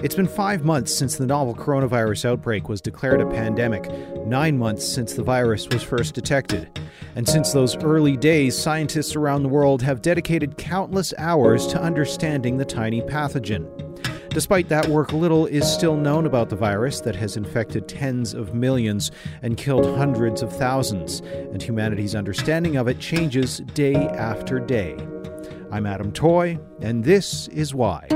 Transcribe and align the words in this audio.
It's 0.00 0.14
been 0.14 0.28
five 0.28 0.64
months 0.64 0.94
since 0.94 1.16
the 1.16 1.26
novel 1.26 1.56
coronavirus 1.56 2.26
outbreak 2.26 2.68
was 2.68 2.80
declared 2.80 3.20
a 3.20 3.26
pandemic, 3.26 3.90
nine 4.24 4.56
months 4.56 4.86
since 4.86 5.14
the 5.14 5.24
virus 5.24 5.68
was 5.68 5.82
first 5.82 6.14
detected. 6.14 6.78
And 7.16 7.28
since 7.28 7.52
those 7.52 7.76
early 7.82 8.16
days, 8.16 8.56
scientists 8.56 9.16
around 9.16 9.42
the 9.42 9.48
world 9.48 9.82
have 9.82 10.00
dedicated 10.00 10.56
countless 10.56 11.12
hours 11.18 11.66
to 11.68 11.82
understanding 11.82 12.58
the 12.58 12.64
tiny 12.64 13.02
pathogen. 13.02 13.66
Despite 14.28 14.68
that 14.68 14.86
work, 14.86 15.12
little 15.12 15.46
is 15.46 15.66
still 15.66 15.96
known 15.96 16.26
about 16.26 16.48
the 16.48 16.54
virus 16.54 17.00
that 17.00 17.16
has 17.16 17.36
infected 17.36 17.88
tens 17.88 18.34
of 18.34 18.54
millions 18.54 19.10
and 19.42 19.56
killed 19.56 19.96
hundreds 19.96 20.42
of 20.42 20.56
thousands, 20.56 21.22
and 21.52 21.60
humanity's 21.60 22.14
understanding 22.14 22.76
of 22.76 22.86
it 22.86 23.00
changes 23.00 23.58
day 23.74 23.96
after 23.96 24.60
day. 24.60 24.96
I'm 25.72 25.86
Adam 25.86 26.12
Toy, 26.12 26.56
and 26.80 27.02
this 27.02 27.48
is 27.48 27.74
why. 27.74 28.06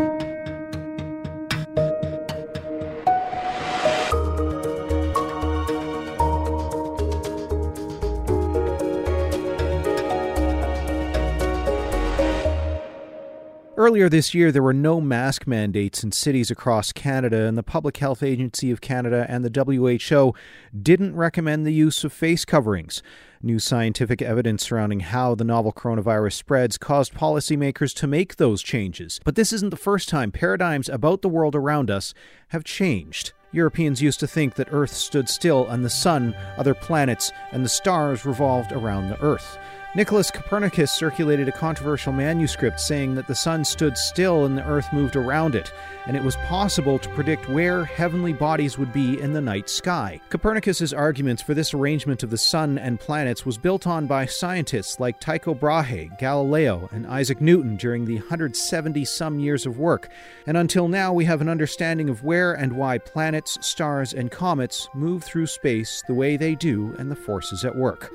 Earlier 13.74 14.10
this 14.10 14.34
year, 14.34 14.52
there 14.52 14.62
were 14.62 14.74
no 14.74 15.00
mask 15.00 15.46
mandates 15.46 16.04
in 16.04 16.12
cities 16.12 16.50
across 16.50 16.92
Canada, 16.92 17.46
and 17.46 17.56
the 17.56 17.62
Public 17.62 17.96
Health 17.96 18.22
Agency 18.22 18.70
of 18.70 18.82
Canada 18.82 19.24
and 19.30 19.42
the 19.42 19.64
WHO 19.64 20.34
didn't 20.82 21.16
recommend 21.16 21.66
the 21.66 21.72
use 21.72 22.04
of 22.04 22.12
face 22.12 22.44
coverings. 22.44 23.02
New 23.40 23.58
scientific 23.58 24.20
evidence 24.20 24.64
surrounding 24.64 25.00
how 25.00 25.34
the 25.34 25.44
novel 25.44 25.72
coronavirus 25.72 26.34
spreads 26.34 26.76
caused 26.76 27.14
policymakers 27.14 27.94
to 27.94 28.06
make 28.06 28.36
those 28.36 28.62
changes. 28.62 29.18
But 29.24 29.36
this 29.36 29.54
isn't 29.54 29.70
the 29.70 29.76
first 29.76 30.06
time 30.06 30.32
paradigms 30.32 30.90
about 30.90 31.22
the 31.22 31.30
world 31.30 31.56
around 31.56 31.90
us 31.90 32.12
have 32.48 32.64
changed. 32.64 33.32
Europeans 33.52 34.02
used 34.02 34.20
to 34.20 34.26
think 34.26 34.56
that 34.56 34.68
Earth 34.70 34.92
stood 34.92 35.30
still 35.30 35.66
and 35.66 35.82
the 35.82 35.90
Sun, 35.90 36.34
other 36.58 36.74
planets, 36.74 37.32
and 37.52 37.64
the 37.64 37.70
stars 37.70 38.26
revolved 38.26 38.70
around 38.72 39.08
the 39.08 39.20
Earth. 39.22 39.56
Nicholas 39.94 40.30
Copernicus 40.30 40.90
circulated 40.90 41.48
a 41.48 41.52
controversial 41.52 42.14
manuscript 42.14 42.80
saying 42.80 43.14
that 43.14 43.26
the 43.26 43.34
sun 43.34 43.62
stood 43.62 43.98
still 43.98 44.46
and 44.46 44.56
the 44.56 44.66
earth 44.66 44.90
moved 44.90 45.16
around 45.16 45.54
it, 45.54 45.70
and 46.06 46.16
it 46.16 46.22
was 46.22 46.34
possible 46.46 46.98
to 46.98 47.10
predict 47.10 47.46
where 47.50 47.84
heavenly 47.84 48.32
bodies 48.32 48.78
would 48.78 48.90
be 48.90 49.20
in 49.20 49.34
the 49.34 49.40
night 49.42 49.68
sky. 49.68 50.18
Copernicus's 50.30 50.94
arguments 50.94 51.42
for 51.42 51.52
this 51.52 51.74
arrangement 51.74 52.22
of 52.22 52.30
the 52.30 52.38
sun 52.38 52.78
and 52.78 53.00
planets 53.00 53.44
was 53.44 53.58
built 53.58 53.86
on 53.86 54.06
by 54.06 54.24
scientists 54.24 54.98
like 54.98 55.20
Tycho 55.20 55.52
Brahe, 55.52 56.08
Galileo, 56.18 56.88
and 56.90 57.06
Isaac 57.06 57.42
Newton 57.42 57.76
during 57.76 58.06
the 58.06 58.16
170 58.16 59.04
some 59.04 59.38
years 59.38 59.66
of 59.66 59.76
work, 59.76 60.08
and 60.46 60.56
until 60.56 60.88
now 60.88 61.12
we 61.12 61.26
have 61.26 61.42
an 61.42 61.50
understanding 61.50 62.08
of 62.08 62.24
where 62.24 62.54
and 62.54 62.78
why 62.78 62.96
planets, 62.96 63.58
stars, 63.60 64.14
and 64.14 64.30
comets 64.30 64.88
move 64.94 65.22
through 65.22 65.48
space 65.48 66.02
the 66.06 66.14
way 66.14 66.38
they 66.38 66.54
do 66.54 66.96
and 66.98 67.10
the 67.10 67.14
forces 67.14 67.62
at 67.62 67.76
work. 67.76 68.10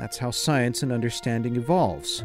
That's 0.00 0.16
how 0.16 0.30
science 0.30 0.82
and 0.82 0.92
understanding 0.92 1.56
evolves. 1.56 2.24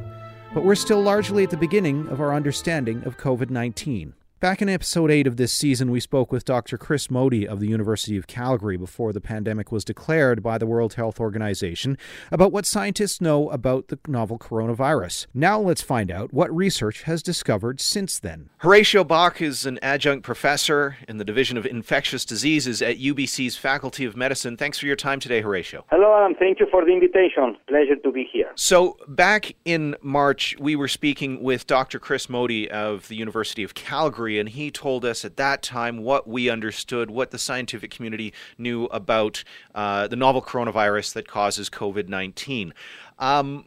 But 0.53 0.63
we're 0.63 0.75
still 0.75 1.01
largely 1.01 1.43
at 1.43 1.49
the 1.49 1.57
beginning 1.57 2.07
of 2.07 2.21
our 2.21 2.33
understanding 2.33 3.03
of 3.03 3.17
COVID 3.17 3.49
19. 3.49 4.13
Back 4.45 4.61
in 4.61 4.69
episode 4.69 5.09
8 5.09 5.25
of 5.25 5.37
this 5.37 5.51
season, 5.51 5.89
we 5.89 5.99
spoke 5.99 6.31
with 6.31 6.45
Dr. 6.45 6.77
Chris 6.77 7.07
Mody 7.07 7.47
of 7.47 7.59
the 7.59 7.67
University 7.67 8.15
of 8.15 8.27
Calgary 8.27 8.77
before 8.77 9.11
the 9.11 9.19
pandemic 9.19 9.71
was 9.71 9.83
declared 9.83 10.43
by 10.43 10.59
the 10.59 10.67
World 10.67 10.93
Health 10.93 11.19
Organization 11.19 11.97
about 12.31 12.51
what 12.51 12.67
scientists 12.67 13.19
know 13.19 13.49
about 13.49 13.87
the 13.87 13.97
novel 14.07 14.37
coronavirus. 14.37 15.25
Now 15.33 15.59
let's 15.59 15.81
find 15.81 16.11
out 16.11 16.31
what 16.31 16.55
research 16.55 17.01
has 17.05 17.23
discovered 17.23 17.81
since 17.81 18.19
then. 18.19 18.51
Horacio 18.61 19.03
Bach 19.07 19.41
is 19.41 19.65
an 19.65 19.79
adjunct 19.81 20.23
professor 20.23 20.97
in 21.07 21.17
the 21.17 21.25
Division 21.25 21.57
of 21.57 21.65
Infectious 21.65 22.23
Diseases 22.23 22.83
at 22.83 22.99
UBC's 22.99 23.57
Faculty 23.57 24.05
of 24.05 24.15
Medicine. 24.15 24.57
Thanks 24.57 24.77
for 24.77 24.85
your 24.85 24.95
time 24.95 25.19
today, 25.19 25.41
Horacio. 25.41 25.85
Hello, 25.89 26.15
Adam. 26.15 26.35
Thank 26.35 26.59
you 26.59 26.67
for 26.69 26.85
the 26.85 26.91
invitation. 26.91 27.57
Pleasure 27.67 27.95
to 27.95 28.11
be 28.11 28.29
here. 28.31 28.51
So, 28.53 28.99
back 29.07 29.55
in 29.65 29.95
March, 30.03 30.55
we 30.59 30.75
were 30.75 30.87
speaking 30.87 31.41
with 31.41 31.65
Dr. 31.65 31.97
Chris 31.97 32.27
Mody 32.27 32.67
of 32.67 33.07
the 33.07 33.15
University 33.15 33.63
of 33.63 33.73
Calgary 33.73 34.34
and 34.39 34.49
he 34.49 34.71
told 34.71 35.05
us 35.05 35.25
at 35.25 35.37
that 35.37 35.61
time 35.61 35.97
what 35.97 36.27
we 36.27 36.49
understood, 36.49 37.09
what 37.09 37.31
the 37.31 37.39
scientific 37.39 37.91
community 37.91 38.33
knew 38.57 38.85
about 38.85 39.43
uh, 39.73 40.07
the 40.07 40.15
novel 40.15 40.41
coronavirus 40.41 41.13
that 41.13 41.27
causes 41.27 41.69
COVID 41.69 42.07
19. 42.07 42.73
Um, 43.19 43.65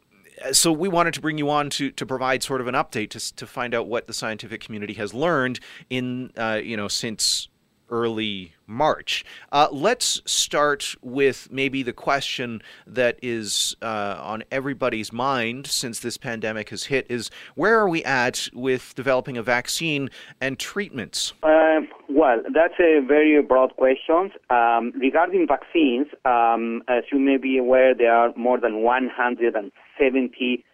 so 0.52 0.72
we 0.72 0.88
wanted 0.88 1.14
to 1.14 1.20
bring 1.20 1.38
you 1.38 1.50
on 1.50 1.70
to, 1.70 1.90
to 1.90 2.06
provide 2.06 2.42
sort 2.42 2.60
of 2.60 2.66
an 2.68 2.74
update 2.74 3.10
to, 3.10 3.34
to 3.36 3.46
find 3.46 3.74
out 3.74 3.86
what 3.86 4.06
the 4.06 4.12
scientific 4.12 4.60
community 4.60 4.94
has 4.94 5.12
learned 5.12 5.60
in 5.90 6.30
uh, 6.36 6.60
you 6.62 6.76
know 6.76 6.88
since 6.88 7.48
early 7.90 8.52
March. 8.66 9.24
Uh, 9.50 9.68
let's 9.72 10.20
start 10.26 10.94
with 11.02 11.48
maybe 11.50 11.82
the 11.82 11.92
question 11.92 12.62
that 12.86 13.18
is 13.22 13.76
uh, 13.82 14.18
on 14.20 14.44
everybody's 14.50 15.12
mind 15.12 15.66
since 15.66 16.00
this 16.00 16.16
pandemic 16.16 16.68
has 16.70 16.84
hit 16.84 17.06
is 17.08 17.30
where 17.54 17.78
are 17.78 17.88
we 17.88 18.04
at 18.04 18.48
with 18.52 18.94
developing 18.94 19.36
a 19.36 19.42
vaccine 19.42 20.10
and 20.40 20.58
treatments? 20.58 21.32
Uh, 21.42 21.80
well, 22.08 22.42
that's 22.54 22.78
a 22.78 23.00
very 23.06 23.40
broad 23.42 23.74
question. 23.76 24.30
Um, 24.50 24.92
regarding 25.00 25.46
vaccines, 25.46 26.06
um, 26.24 26.82
as 26.88 27.04
you 27.10 27.18
may 27.18 27.36
be 27.36 27.58
aware, 27.58 27.94
there 27.94 28.14
are 28.14 28.32
more 28.36 28.60
than 28.60 28.82
170 28.82 30.64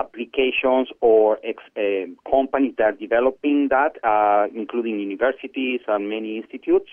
applications 0.00 0.88
or 1.00 1.38
ex, 1.44 1.62
uh, 1.76 2.06
companies 2.28 2.74
that 2.78 2.84
are 2.84 2.98
developing 3.06 3.68
that, 3.68 3.92
uh, 4.02 4.46
including 4.54 4.98
universities 4.98 5.80
and 5.86 6.08
many 6.08 6.38
institutes. 6.38 6.90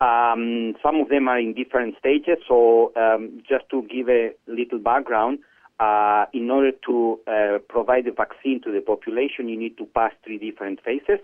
Um, 0.00 0.74
some 0.82 0.96
of 1.02 1.08
them 1.10 1.28
are 1.28 1.38
in 1.38 1.52
different 1.52 1.94
stages. 1.98 2.38
So, 2.48 2.92
um, 2.96 3.42
just 3.48 3.68
to 3.70 3.82
give 3.82 4.08
a 4.08 4.32
little 4.46 4.78
background, 4.78 5.40
uh, 5.78 6.26
in 6.34 6.50
order 6.50 6.72
to 6.86 7.18
uh, 7.26 7.58
provide 7.68 8.06
a 8.06 8.12
vaccine 8.12 8.60
to 8.62 8.70
the 8.70 8.80
population, 8.80 9.48
you 9.48 9.58
need 9.58 9.76
to 9.78 9.86
pass 9.86 10.12
three 10.24 10.38
different 10.38 10.78
phases. 10.84 11.20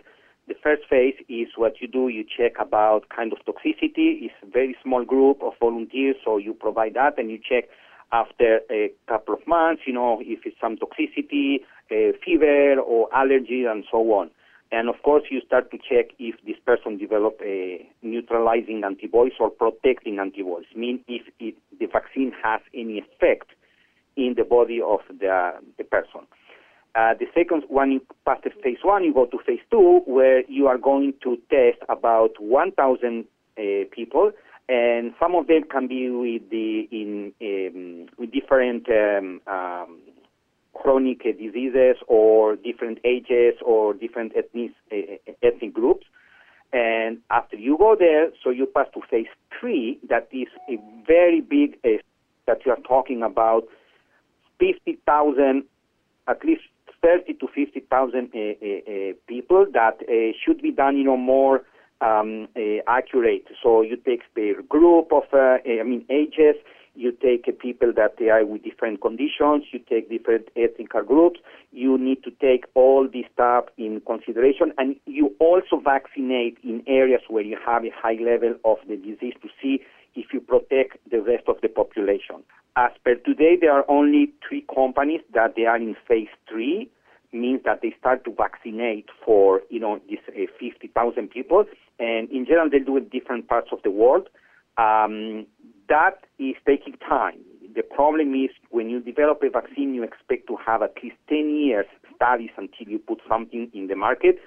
The 0.49 0.55
first 0.63 0.83
phase 0.89 1.17
is 1.29 1.49
what 1.57 1.81
you 1.81 1.89
do, 1.89 2.09
you 2.09 2.25
check 2.25 2.53
about 2.61 3.09
kind 3.15 3.33
of 3.33 3.39
toxicity. 3.45 4.23
It's 4.23 4.35
a 4.43 4.47
very 4.47 4.77
small 4.83 5.05
group 5.05 5.43
of 5.43 5.55
volunteers, 5.61 6.17
so 6.25 6.39
you 6.39 6.55
provide 6.55 6.95
that 6.95 7.19
and 7.19 7.31
you 7.31 7.39
check 7.39 7.65
after 8.13 8.61
a 8.71 8.91
couple 9.09 9.35
of 9.35 9.47
months, 9.47 9.83
you 9.87 9.93
know, 9.93 10.21
if 10.23 10.41
it's 10.45 10.57
some 10.61 10.77
toxicity, 10.77 11.59
fever 11.89 12.81
or 12.81 13.09
allergy 13.15 13.65
and 13.65 13.85
so 13.91 13.99
on. 14.13 14.31
And 14.73 14.89
of 14.89 14.97
course, 15.03 15.25
you 15.31 15.41
start 15.47 15.71
to 15.71 15.79
check 15.79 16.11
if 16.19 16.35
this 16.45 16.57
person 16.65 16.99
developed 16.99 17.41
a 17.43 17.87
neutralizing 18.03 18.83
antibodies 18.85 19.35
or 19.39 19.51
protecting 19.51 20.19
antibodies, 20.19 20.67
mean 20.75 21.01
if 21.07 21.23
it, 21.39 21.55
the 21.79 21.87
vaccine 21.87 22.33
has 22.43 22.61
any 22.75 22.99
effect 22.99 23.51
in 24.17 24.35
the 24.37 24.45
body 24.45 24.81
of 24.85 25.01
the, 25.09 25.53
the 25.79 25.85
person. 25.85 26.23
Uh, 26.97 27.13
the 27.21 27.27
second 27.35 27.63
one, 27.69 27.93
you 27.93 28.01
pass 28.25 28.39
the 28.43 28.51
phase 28.63 28.79
one, 28.83 29.05
you 29.05 29.13
go 29.13 29.27
to 29.27 29.39
phase 29.47 29.61
two, 29.71 30.01
where 30.07 30.43
you 30.51 30.67
are 30.67 30.79
going 30.79 31.13
to 31.23 31.37
test 31.51 31.79
about 31.89 32.31
1,000 32.41 33.25
uh, 33.59 33.63
people 33.93 34.33
and 34.69 35.15
some 35.21 35.35
of 35.35 35.47
them 35.47 35.63
can 35.71 35.87
be 35.87 36.11
with 36.11 36.51
the 36.51 36.89
in 36.91 37.33
um, 37.41 38.09
with 38.19 38.33
different 38.33 38.87
um, 38.91 39.41
um, 39.47 39.99
chronic 40.75 41.23
diseases 41.23 41.97
or 42.09 42.57
different 42.57 42.99
ages 43.05 43.55
or 43.65 43.95
different 43.95 44.33
ethnic 44.37 44.73
uh, 44.93 45.33
ethnic 45.43 45.73
groups. 45.73 46.07
And 46.73 47.19
after 47.31 47.57
you 47.57 47.79
go 47.79 47.97
there, 47.99 48.31
so 48.43 48.51
you 48.51 48.67
pass 48.67 48.87
to 48.95 49.01
phase 49.09 49.29
three. 49.59 49.99
That 50.09 50.29
is 50.33 50.49
a 50.69 50.79
very 51.07 51.41
big 51.41 51.79
uh, 51.85 52.03
that 52.47 52.67
you 52.67 52.73
are 52.73 52.83
talking 52.89 53.23
about 53.23 53.65
fifty 54.59 54.99
thousand, 55.07 55.65
at 56.27 56.45
least 56.45 56.63
thirty 57.01 57.35
to 57.35 57.47
fifty 57.55 57.81
thousand 57.81 58.31
uh, 58.35 59.15
people 59.29 59.67
that 59.73 59.99
should 60.45 60.61
be 60.61 60.73
done, 60.73 60.97
you 60.97 61.05
know, 61.05 61.17
more 61.17 61.63
um, 62.01 62.49
uh, 62.57 62.83
accurate. 62.87 63.47
So 63.63 63.83
you 63.83 63.97
take 63.97 64.23
a 64.37 64.63
group 64.63 65.13
of, 65.13 65.25
uh, 65.33 65.59
I 65.65 65.83
mean, 65.83 66.05
ages. 66.11 66.57
You 66.95 67.13
take 67.13 67.47
uh, 67.47 67.53
people 67.61 67.93
that 67.97 68.17
they 68.19 68.31
are 68.31 68.45
with 68.45 68.65
different 68.65 69.03
conditions. 69.03 69.65
You 69.71 69.81
take 69.81 70.09
different 70.09 70.49
ethnic 70.57 70.91
groups. 71.07 71.41
You 71.73 71.99
need 71.99 72.23
to 72.25 72.31
take 72.31 72.65
all 72.75 73.07
this 73.07 73.25
stuff 73.35 73.67
in 73.77 74.01
consideration, 74.07 74.73
and 74.79 74.97
you 75.05 75.35
also 75.39 75.79
vaccinate 75.83 76.57
in 76.65 76.83
areas 76.87 77.21
where 77.29 77.45
you 77.45 77.59
have 77.65 77.85
a 77.85 77.91
high 77.95 78.17
level 78.23 78.55
of 78.65 78.79
the 78.89 78.97
disease 78.97 79.35
to 79.43 79.49
see 79.63 79.83
if 80.15 80.33
you 80.33 80.41
protect 80.41 80.97
the 81.11 81.21
rest 81.21 81.45
of 81.49 81.57
the 81.61 81.69
population. 81.69 82.37
As 82.77 82.93
per 83.05 83.15
today, 83.17 83.57
there 83.61 83.73
are 83.73 83.85
only 83.89 84.33
three 84.47 84.65
companies 84.75 85.21
that 85.35 85.55
they 85.55 85.67
are 85.67 85.77
in 85.77 85.97
phase 86.09 86.29
three 86.49 86.91
means 87.33 87.61
that 87.65 87.83
they 87.83 87.95
start 87.99 88.25
to 88.25 88.33
vaccinate 88.33 89.09
for 89.25 89.61
you 89.69 89.81
know 89.81 90.01
these 90.09 90.19
uh, 90.29 90.47
50,000 90.59 91.29
people, 91.29 91.65
and 91.99 92.31
in 92.31 92.47
general 92.47 92.69
they 92.71 92.79
do 92.79 92.97
it 92.97 93.05
in 93.05 93.09
different 93.09 93.49
parts 93.49 93.69
of 93.73 93.79
the 93.83 93.91
world. 93.91 94.29
Um, 94.79 95.47
that 95.89 96.25
is 96.39 96.57
taking 96.67 96.95
time. 97.09 97.41
The 97.75 97.83
problem 97.83 98.35
is 98.35 98.51
when 98.71 98.89
you 98.89 99.01
develop 99.01 99.43
a 99.43 99.51
vaccine, 99.51 99.95
you 99.95 100.03
expect 100.03 100.47
to 100.49 100.57
have 100.57 100.83
at 100.83 100.95
least 101.03 101.17
10 101.29 101.51
years 101.51 101.87
studies 102.15 102.51
until 102.57 102.89
you 102.89 102.99
put 102.99 103.21
something 103.29 103.71
in 103.75 103.87
the 103.89 103.97
market. 103.97 104.39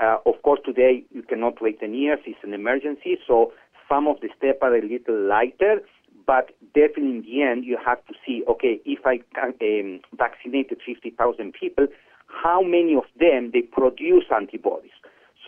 Uh, 0.00 0.18
of 0.26 0.40
course, 0.42 0.60
today 0.64 1.04
you 1.10 1.22
cannot 1.22 1.60
wait 1.60 1.80
10 1.80 1.92
years. 1.94 2.20
It's 2.24 2.38
an 2.44 2.54
emergency, 2.54 3.18
so 3.26 3.52
some 3.88 4.06
of 4.06 4.20
the 4.20 4.28
steps 4.36 4.58
are 4.62 4.74
a 4.74 4.82
little 4.82 5.20
lighter, 5.28 5.80
but 6.26 6.50
definitely 6.74 7.16
in 7.16 7.22
the 7.22 7.42
end, 7.42 7.64
you 7.64 7.78
have 7.84 8.04
to 8.06 8.14
see, 8.24 8.42
okay, 8.48 8.80
if 8.84 9.00
I 9.04 9.20
um, 9.42 10.00
vaccinated 10.16 10.78
50,000 10.84 11.52
people, 11.52 11.86
how 12.26 12.62
many 12.62 12.94
of 12.94 13.04
them 13.18 13.50
they 13.52 13.62
produce 13.62 14.24
antibodies? 14.34 14.92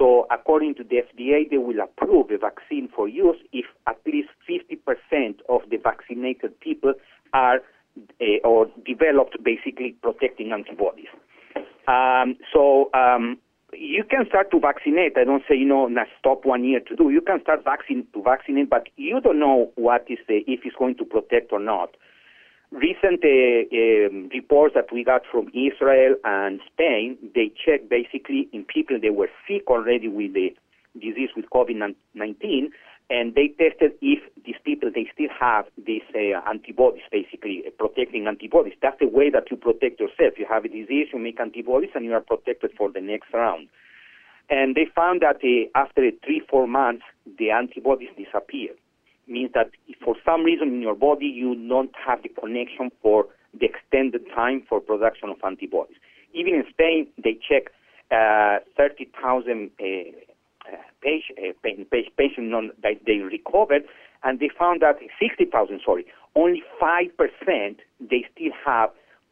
So 0.01 0.27
according 0.31 0.77
to 0.77 0.83
the 0.83 0.97
FDA, 0.97 1.49
they 1.51 1.59
will 1.59 1.79
approve 1.79 2.31
a 2.31 2.39
vaccine 2.39 2.89
for 2.97 3.07
use 3.07 3.37
if 3.53 3.67
at 3.87 3.99
least 4.07 4.31
50% 4.49 5.41
of 5.51 5.61
the 5.71 5.77
vaccinated 5.77 6.59
people 6.61 6.95
are 7.35 7.59
uh, 8.19 8.25
or 8.49 8.67
developed 8.87 9.37
basically 9.45 9.95
protecting 10.03 10.53
antibodies. 10.53 11.13
Um, 11.87 12.37
so 12.51 12.89
um, 12.95 13.37
you 13.75 14.05
can 14.09 14.25
start 14.27 14.51
to 14.53 14.61
vaccinate. 14.61 15.19
I 15.19 15.25
don't 15.25 15.43
say 15.47 15.55
you 15.55 15.67
know 15.67 15.87
now 15.87 16.05
stop 16.19 16.47
one 16.47 16.65
year 16.65 16.81
to 16.81 16.97
do. 16.97 17.11
You 17.11 17.21
can 17.21 17.43
start 17.43 17.63
vaccine 17.63 18.07
to 18.15 18.23
vaccinate, 18.23 18.71
but 18.71 18.89
you 18.97 19.21
don't 19.21 19.39
know 19.39 19.71
what 19.75 20.07
is 20.09 20.19
the, 20.29 20.45
if 20.47 20.61
it's 20.65 20.77
going 20.77 20.97
to 20.97 21.05
protect 21.05 21.53
or 21.53 21.61
not. 21.61 21.95
Recent 22.73 23.25
uh, 23.25 24.07
um, 24.07 24.31
reports 24.33 24.75
that 24.77 24.93
we 24.93 25.03
got 25.03 25.23
from 25.31 25.49
Israel 25.49 26.15
and 26.25 26.61
Spain, 26.73 27.19
they 27.35 27.51
checked 27.67 27.91
basically 27.91 28.49
in 28.53 28.65
people 28.65 28.97
that 29.03 29.13
were 29.13 29.31
sick 29.49 29.67
already 29.67 30.07
with 30.07 30.35
the 30.35 30.55
disease 30.95 31.31
with 31.35 31.47
COVID-19, 31.53 32.71
and 33.11 33.35
they 33.35 33.49
tested 33.59 33.93
if 34.01 34.23
these 34.47 34.55
people 34.65 34.89
they 34.95 35.11
still 35.13 35.31
have 35.39 35.65
these 35.85 36.07
uh, 36.15 36.49
antibodies, 36.49 37.03
basically 37.11 37.65
uh, 37.67 37.71
protecting 37.77 38.29
antibodies. 38.29 38.75
That's 38.81 39.01
the 39.01 39.09
way 39.09 39.31
that 39.31 39.51
you 39.51 39.57
protect 39.57 39.99
yourself. 39.99 40.35
You 40.39 40.47
have 40.49 40.65
a 40.65 40.69
disease, 40.69 41.09
you 41.13 41.19
make 41.19 41.41
antibodies, 41.41 41.91
and 41.97 42.05
you 42.05 42.13
are 42.15 42.21
protected 42.21 42.71
for 42.79 42.89
the 42.91 43.01
next 43.01 43.35
round. 43.35 43.67
And 44.49 44.77
they 44.77 44.87
found 44.95 45.23
that 45.23 45.43
uh, 45.43 45.79
after 45.79 46.09
three, 46.25 46.43
four 46.49 46.69
months, 46.69 47.03
the 47.37 47.51
antibodies 47.51 48.11
disappear. 48.17 48.71
Means 49.31 49.53
that 49.55 49.71
for 50.05 50.17
some 50.25 50.43
reason 50.43 50.69
in 50.69 50.83
your 50.83 50.97
body 50.97 51.27
you 51.27 51.55
don't 51.69 51.93
have 52.05 52.23
the 52.23 52.29
connection 52.29 52.91
for 53.01 53.27
the 53.59 53.67
extended 53.67 54.23
time 54.35 54.63
for 54.69 54.81
production 54.81 55.31
of 55.31 55.37
antibodies. 55.45 55.97
Even 56.35 56.55
in 56.55 56.65
Spain, 56.71 57.07
they 57.23 57.39
check 57.49 57.71
uh, 58.11 58.59
30,000 58.77 59.71
uh, 59.81 59.85
uh, 60.67 60.77
patient 61.03 62.51
non, 62.51 62.71
that 62.83 63.01
they 63.07 63.19
recovered, 63.19 63.83
and 64.23 64.41
they 64.41 64.51
found 64.59 64.83
that 64.83 64.97
60,000, 65.19 65.81
sorry, 65.85 66.07
only 66.37 66.63
5% 66.81 67.09
they 68.01 68.25
still 68.33 68.53
have 68.65 68.91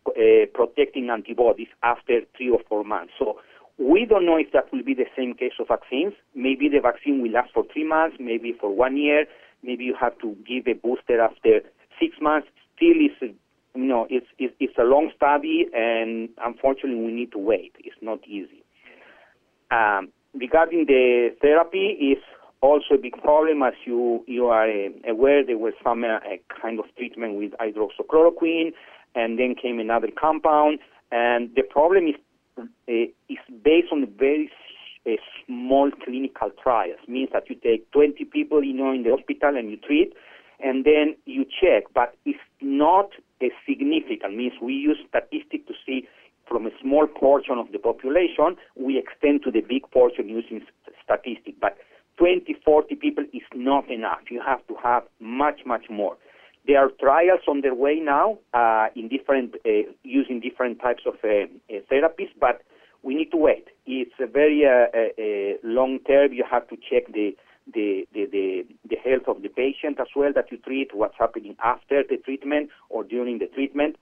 uh, 0.09 0.47
protecting 0.55 1.11
antibodies 1.11 1.69
after 1.83 2.21
three 2.37 2.51
or 2.51 2.61
four 2.69 2.85
months. 2.85 3.13
So 3.19 3.39
we 3.79 4.05
don't 4.05 4.27
know 4.27 4.37
if 4.37 4.53
that 4.53 4.73
will 4.73 4.83
be 4.83 4.95
the 4.95 5.07
same 5.17 5.35
case 5.35 5.53
of 5.61 5.69
vaccines. 5.69 6.15
Maybe 6.35 6.69
the 6.69 6.81
vaccine 6.81 7.23
will 7.23 7.31
last 7.31 7.51
for 7.53 7.65
three 7.73 7.87
months, 7.87 8.17
maybe 8.19 8.53
for 8.59 8.75
one 8.75 8.97
year. 8.97 9.27
Maybe 9.63 9.85
you 9.85 9.95
have 10.01 10.19
to 10.21 10.37
give 10.47 10.67
a 10.67 10.75
booster 10.75 11.21
after 11.21 11.61
six 12.01 12.17
months. 12.21 12.49
Still, 12.77 12.91
is 12.91 13.35
you 13.75 13.85
know, 13.85 14.07
it's, 14.11 14.27
it's, 14.39 14.55
it's 14.59 14.77
a 14.79 14.83
long 14.83 15.11
study, 15.17 15.67
and 15.73 16.29
unfortunately, 16.45 17.01
we 17.05 17.13
need 17.13 17.33
to 17.33 17.39
wait. 17.39 17.73
It's 17.79 17.97
not 18.01 18.21
easy. 18.27 18.65
Um, 19.71 20.09
regarding 20.35 20.87
the 20.87 21.31
therapy 21.41 22.15
is 22.15 22.23
also 22.61 22.95
a 22.95 22.99
big 22.99 23.21
problem. 23.23 23.63
As 23.63 23.75
you, 23.85 24.25
you 24.27 24.47
are 24.47 24.69
uh, 24.69 24.89
aware, 25.11 25.45
there 25.45 25.59
was 25.59 25.75
some 25.85 26.05
uh, 26.05 26.19
kind 26.61 26.79
of 26.79 26.87
treatment 26.97 27.35
with 27.35 27.53
hydroxychloroquine, 27.53 28.73
and 29.15 29.39
then 29.39 29.55
came 29.55 29.79
another 29.79 30.09
compound. 30.19 30.79
And 31.13 31.51
the 31.55 31.63
problem 31.63 32.09
is, 32.09 32.15
uh, 32.59 32.93
is 33.29 33.39
based 33.63 33.89
on 33.93 34.01
the 34.01 34.07
very 34.19 34.51
uh, 35.09 35.17
small 35.47 35.91
clinical 36.05 36.51
trials. 36.63 36.99
Means 37.09 37.31
that 37.33 37.49
you 37.49 37.57
take 37.57 37.91
20 37.93 38.25
people, 38.27 38.63
you 38.63 38.75
know, 38.75 38.93
in 38.93 39.03
the 39.03 39.11
hospital 39.11 39.57
and 39.57 39.71
you 39.71 39.77
treat, 39.79 40.13
and 40.61 40.85
then 40.85 41.17
you 41.25 41.45
check. 41.45 41.85
But 41.95 42.15
it's 42.25 42.39
not 42.61 43.11
a 43.43 43.51
significant. 43.67 44.37
Means 44.37 44.53
we 44.61 44.75
use 44.75 44.99
statistics 45.09 45.67
to 45.69 45.75
see 45.87 46.07
from 46.49 46.67
a 46.67 46.71
small 46.83 47.07
portion 47.07 47.59
of 47.59 47.71
the 47.73 47.79
population, 47.79 48.57
we 48.75 48.99
extend 48.99 49.43
to 49.45 49.51
the 49.51 49.61
big 49.61 49.89
portion 49.91 50.29
using 50.29 50.63
statistics. 51.05 51.57
But 51.61 51.77
20, 52.17 52.57
40 52.65 52.95
people 52.97 53.25
is 53.33 53.43
not 53.55 53.91
enough. 53.91 54.21
You 54.31 54.43
have 54.45 54.67
to 54.69 54.75
have 54.83 55.05
much, 55.21 55.61
much 55.67 55.87
more. 55.91 56.17
There 56.67 56.79
are 56.79 56.91
trials 57.01 57.41
on 57.49 57.61
their 57.61 57.75
way 57.75 58.01
now 58.01 58.39
uh, 58.53 58.89
in 58.97 59.09
different 59.09 59.55
uh, 59.65 59.91
using 60.03 60.41
different 60.41 60.81
types 60.81 61.05
of 61.07 61.15
uh, 61.25 61.47
uh 61.75 61.81
therapies, 61.91 62.29
but 62.39 62.63
we 63.03 63.15
need 63.15 63.31
to 63.31 63.37
wait. 63.37 63.69
It's 63.87 64.15
a 64.21 64.27
very 64.27 64.65
uh, 64.65 64.89
uh, 64.95 65.59
long 65.63 65.99
term. 66.07 66.33
You 66.33 66.45
have 66.51 66.69
to 66.69 66.77
check 66.77 67.13
the 67.13 67.37
the, 67.75 68.07
the, 68.15 68.25
the, 68.33 68.67
the, 68.89 68.97
health 68.97 69.25
of 69.29 69.43
the 69.43 69.49
patient 69.51 70.01
as 70.01 70.07
well 70.17 70.33
that 70.35 70.51
you 70.51 70.57
treat, 70.57 70.95
what's 70.95 71.17
happening 71.19 71.55
after 71.63 72.03
the 72.03 72.17
treatment 72.17 72.71
or 72.89 73.05
during 73.05 73.41
the 73.41 73.47
treatment. 73.47 73.97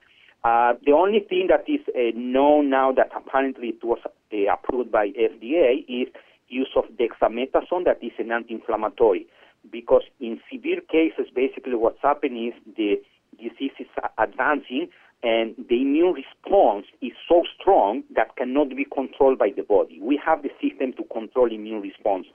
Uh, 0.44 0.74
the 0.84 0.92
only 0.92 1.18
thing 1.18 1.48
that 1.48 1.68
is 1.68 1.80
uh, 1.88 2.12
known 2.14 2.70
now 2.70 2.92
that 2.92 3.10
apparently 3.16 3.68
it 3.68 3.82
was 3.82 3.98
uh, 4.06 4.52
approved 4.52 4.92
by 4.92 5.08
FDA 5.08 5.84
is 5.88 6.06
use 6.48 6.70
of 6.76 6.84
dexamethasone, 6.96 7.84
that 7.84 7.98
is 8.02 8.12
an 8.18 8.30
anti-inflammatory. 8.30 9.26
Because 9.70 10.02
in 10.20 10.38
severe 10.52 10.80
cases, 10.80 11.26
basically 11.34 11.74
what's 11.74 11.98
happening 12.00 12.52
is 12.54 12.74
the 12.76 13.02
disease 13.36 13.72
is 13.80 13.88
advancing 14.16 14.88
and 15.26 15.56
the 15.68 15.82
immune 15.82 16.14
response 16.14 16.86
is 17.02 17.10
so 17.28 17.42
strong 17.58 18.04
that 18.14 18.36
cannot 18.36 18.68
be 18.68 18.86
controlled 18.94 19.40
by 19.40 19.50
the 19.56 19.64
body. 19.64 19.98
We 20.00 20.20
have 20.24 20.44
the 20.44 20.50
system 20.62 20.92
to 20.92 21.02
control 21.12 21.50
immune 21.52 21.82
response, 21.82 22.26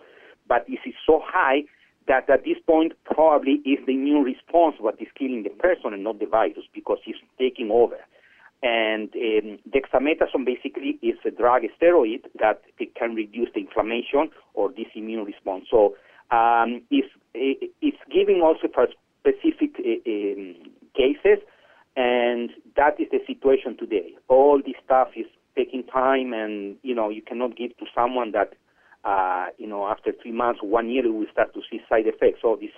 but 0.50 0.66
this 0.68 0.80
is 0.86 0.94
so 1.08 1.22
high 1.24 1.64
that 2.10 2.30
at 2.30 2.44
this 2.44 2.58
point 2.68 2.92
probably 3.06 3.62
is 3.64 3.80
the 3.88 3.94
immune 3.94 4.24
response 4.24 4.76
what 4.80 5.02
is 5.02 5.08
killing 5.18 5.44
the 5.44 5.52
person 5.52 5.94
and 5.94 6.04
not 6.04 6.20
the 6.20 6.26
virus 6.26 6.66
because 6.74 6.98
it's 7.06 7.20
taking 7.40 7.72
over. 7.72 7.96
And 8.62 9.08
um, 9.16 9.60
dexamethasone 9.72 10.46
basically 10.46 11.00
is 11.02 11.16
a 11.26 11.32
drug, 11.32 11.64
a 11.64 11.70
steroid 11.82 12.26
that 12.42 12.62
it 12.78 12.94
can 12.96 13.16
reduce 13.16 13.50
the 13.56 13.62
inflammation 13.62 14.32
or 14.54 14.70
this 14.70 14.92
immune 14.96 15.24
response. 15.24 15.64
So 15.72 15.96
um, 16.30 16.82
it's, 16.92 17.08
it's 17.34 18.04
giving 18.12 18.42
also 18.42 18.68
for 18.74 18.88
specific 19.22 19.80
uh, 19.80 20.10
um, 20.12 20.56
cases, 20.94 21.40
and 21.96 22.50
that 22.76 23.00
is 23.00 23.08
the 23.12 23.20
situation 23.28 23.78
today. 23.78 24.16
All 24.28 24.62
this 24.64 24.76
stuff 24.84 25.10
is 25.16 25.26
taking 25.56 25.84
time, 25.84 26.34
and 26.34 26.78
you 26.84 26.96
know 26.96 27.10
you 27.10 27.22
cannot 27.22 27.58
give 27.58 27.78
to 27.78 27.86
someone 27.94 28.32
that 28.32 28.54
uh, 29.04 29.48
you 29.58 29.68
know, 29.68 29.88
after 29.88 30.12
three 30.22 30.32
months, 30.32 30.60
one 30.62 30.90
year, 30.90 31.12
we 31.12 31.28
start 31.32 31.54
to 31.56 31.62
see 31.70 31.82
side 31.90 32.06
effects. 32.06 32.40
So 32.42 32.58
this 32.60 32.70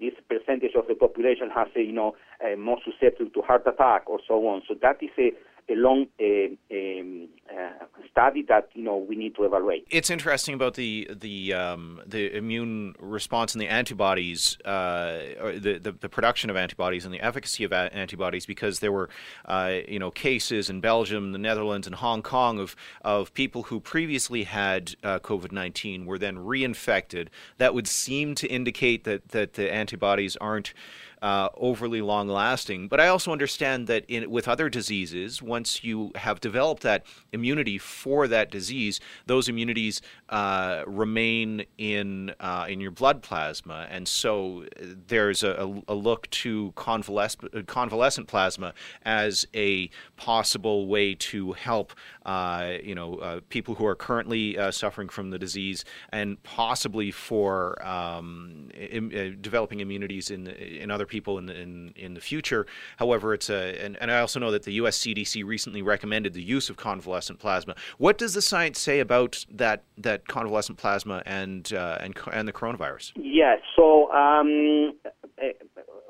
this 0.00 0.12
percentage 0.28 0.74
of 0.76 0.86
the 0.86 0.94
population 0.94 1.50
has 1.54 1.68
a, 1.76 1.80
you 1.80 1.92
know, 1.92 2.14
a 2.40 2.56
more 2.56 2.78
susceptible 2.84 3.30
to 3.32 3.42
heart 3.42 3.66
attack 3.66 4.04
or 4.06 4.20
so 4.26 4.46
on. 4.46 4.62
So 4.66 4.74
that 4.80 5.02
is 5.02 5.10
a 5.18 5.32
a 5.68 5.74
long 5.74 6.06
um, 6.20 7.28
uh, 7.50 7.84
study 8.10 8.44
that 8.48 8.68
you 8.74 8.82
know 8.82 8.96
we 8.96 9.16
need 9.16 9.34
to 9.36 9.44
evaluate. 9.44 9.86
It's 9.90 10.10
interesting 10.10 10.54
about 10.54 10.74
the 10.74 11.08
the 11.14 11.54
um, 11.54 12.00
the 12.06 12.34
immune 12.36 12.94
response 12.98 13.54
and 13.54 13.60
the 13.60 13.68
antibodies, 13.68 14.58
uh, 14.64 15.20
or 15.40 15.52
the, 15.52 15.78
the, 15.78 15.92
the 15.92 16.08
production 16.08 16.50
of 16.50 16.56
antibodies 16.56 17.04
and 17.04 17.12
the 17.12 17.20
efficacy 17.20 17.64
of 17.64 17.72
a- 17.72 17.94
antibodies, 17.94 18.46
because 18.46 18.80
there 18.80 18.92
were 18.92 19.08
uh, 19.46 19.78
you 19.88 19.98
know 19.98 20.10
cases 20.10 20.68
in 20.68 20.80
Belgium, 20.80 21.32
the 21.32 21.38
Netherlands, 21.38 21.86
and 21.86 21.96
Hong 21.96 22.22
Kong 22.22 22.58
of 22.58 22.76
of 23.02 23.32
people 23.34 23.64
who 23.64 23.80
previously 23.80 24.44
had 24.44 24.94
uh, 25.02 25.18
COVID 25.18 25.52
nineteen 25.52 26.06
were 26.06 26.18
then 26.18 26.36
reinfected. 26.36 27.28
That 27.58 27.74
would 27.74 27.88
seem 27.88 28.34
to 28.36 28.46
indicate 28.48 29.04
that 29.04 29.28
that 29.28 29.54
the 29.54 29.72
antibodies 29.72 30.36
aren't 30.36 30.74
uh, 31.22 31.48
overly 31.56 32.02
long 32.02 32.28
lasting. 32.28 32.88
But 32.88 33.00
I 33.00 33.06
also 33.06 33.30
understand 33.30 33.86
that 33.86 34.04
in, 34.08 34.28
with 34.28 34.48
other 34.48 34.68
diseases, 34.68 35.40
once 35.40 35.84
you 35.84 36.10
have 36.16 36.40
developed 36.40 36.82
that 36.82 37.06
immunity 37.32 37.78
for 37.78 38.26
that 38.26 38.50
disease, 38.50 38.98
those 39.26 39.48
immunities 39.48 40.02
uh, 40.28 40.82
remain 40.86 41.64
in 41.78 42.34
uh, 42.40 42.66
in 42.68 42.80
your 42.80 42.90
blood 42.90 43.22
plasma, 43.22 43.86
and 43.88 44.08
so 44.08 44.64
uh, 44.64 44.86
there's 45.06 45.44
a, 45.44 45.82
a 45.86 45.94
look 45.94 46.28
to 46.30 46.72
convalescent, 46.74 47.68
convalescent 47.68 48.26
plasma 48.26 48.74
as 49.04 49.46
a 49.54 49.90
possible 50.16 50.88
way 50.88 51.14
to 51.14 51.52
help 51.52 51.92
uh, 52.26 52.72
you 52.82 52.96
know 52.96 53.16
uh, 53.16 53.40
people 53.48 53.76
who 53.76 53.86
are 53.86 53.94
currently 53.94 54.58
suffering 54.72 55.08
from 55.08 55.30
the 55.30 55.38
disease, 55.38 55.84
and 56.10 56.42
possibly 56.42 57.12
for 57.12 57.80
um, 57.86 58.70
Im- 58.74 59.38
developing 59.40 59.78
immunities 59.78 60.28
in 60.28 60.48
in 60.48 60.90
other 60.90 61.06
people 61.12 61.38
in 61.38 61.46
the, 61.46 61.54
in, 61.54 61.92
in 61.94 62.14
the 62.14 62.20
future. 62.20 62.66
However, 62.96 63.34
it's 63.34 63.50
a 63.50 63.62
and, 63.84 63.96
and 64.00 64.10
I 64.10 64.18
also 64.18 64.40
know 64.40 64.50
that 64.50 64.64
the 64.64 64.72
U.S. 64.82 64.98
CDC 64.98 65.44
recently 65.44 65.82
recommended 65.82 66.32
the 66.32 66.42
use 66.42 66.70
of 66.70 66.76
convalescent 66.76 67.38
plasma. 67.38 67.76
What 67.98 68.18
does 68.18 68.32
the 68.34 68.42
science 68.42 68.78
say 68.80 68.98
about 68.98 69.44
that 69.50 69.84
that 69.98 70.26
convalescent 70.26 70.78
plasma 70.78 71.22
and 71.26 71.72
uh, 71.72 71.98
and 72.00 72.18
and 72.32 72.48
the 72.48 72.52
coronavirus? 72.52 73.12
Yes. 73.16 73.58
So. 73.76 74.10
Um, 74.12 74.94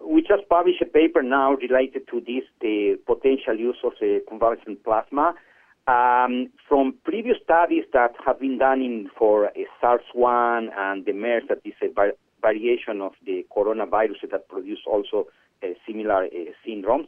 we 0.04 0.20
just 0.20 0.48
published 0.48 0.82
a 0.82 0.86
paper 0.86 1.22
now 1.22 1.54
related 1.54 2.02
to 2.10 2.20
this, 2.20 2.44
the 2.60 2.98
potential 3.06 3.56
use 3.56 3.78
of 3.84 3.92
the 4.00 4.20
convalescent 4.28 4.82
plasma. 4.84 5.34
Um, 5.86 6.50
from 6.68 6.94
previous 7.04 7.38
studies 7.42 7.84
that 7.92 8.12
have 8.24 8.38
been 8.38 8.58
done 8.58 8.80
in, 8.80 9.10
for 9.18 9.46
uh, 9.46 9.50
SARS-1 9.80 10.68
and 10.76 11.04
the 11.04 11.12
MERS, 11.12 11.42
that 11.48 11.58
is 11.64 11.74
a 11.82 11.88
variation 12.42 13.00
of 13.00 13.12
the 13.24 13.46
coronavirus 13.56 14.30
that 14.30 14.48
produce 14.48 14.80
also 14.86 15.28
uh, 15.62 15.68
similar 15.86 16.24
uh, 16.24 16.28
syndromes, 16.66 17.06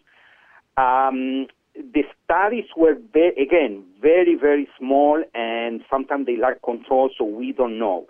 um, 0.77 1.47
the 1.75 2.05
studies 2.25 2.67
were, 2.77 2.97
again, 3.41 3.85
very, 4.01 4.37
very 4.41 4.69
small, 4.79 5.23
and 5.35 5.83
sometimes 5.91 6.27
they 6.27 6.37
lack 6.37 6.63
control, 6.63 7.11
so 7.19 7.25
we 7.25 7.53
don't 7.53 7.79
know. 7.79 8.07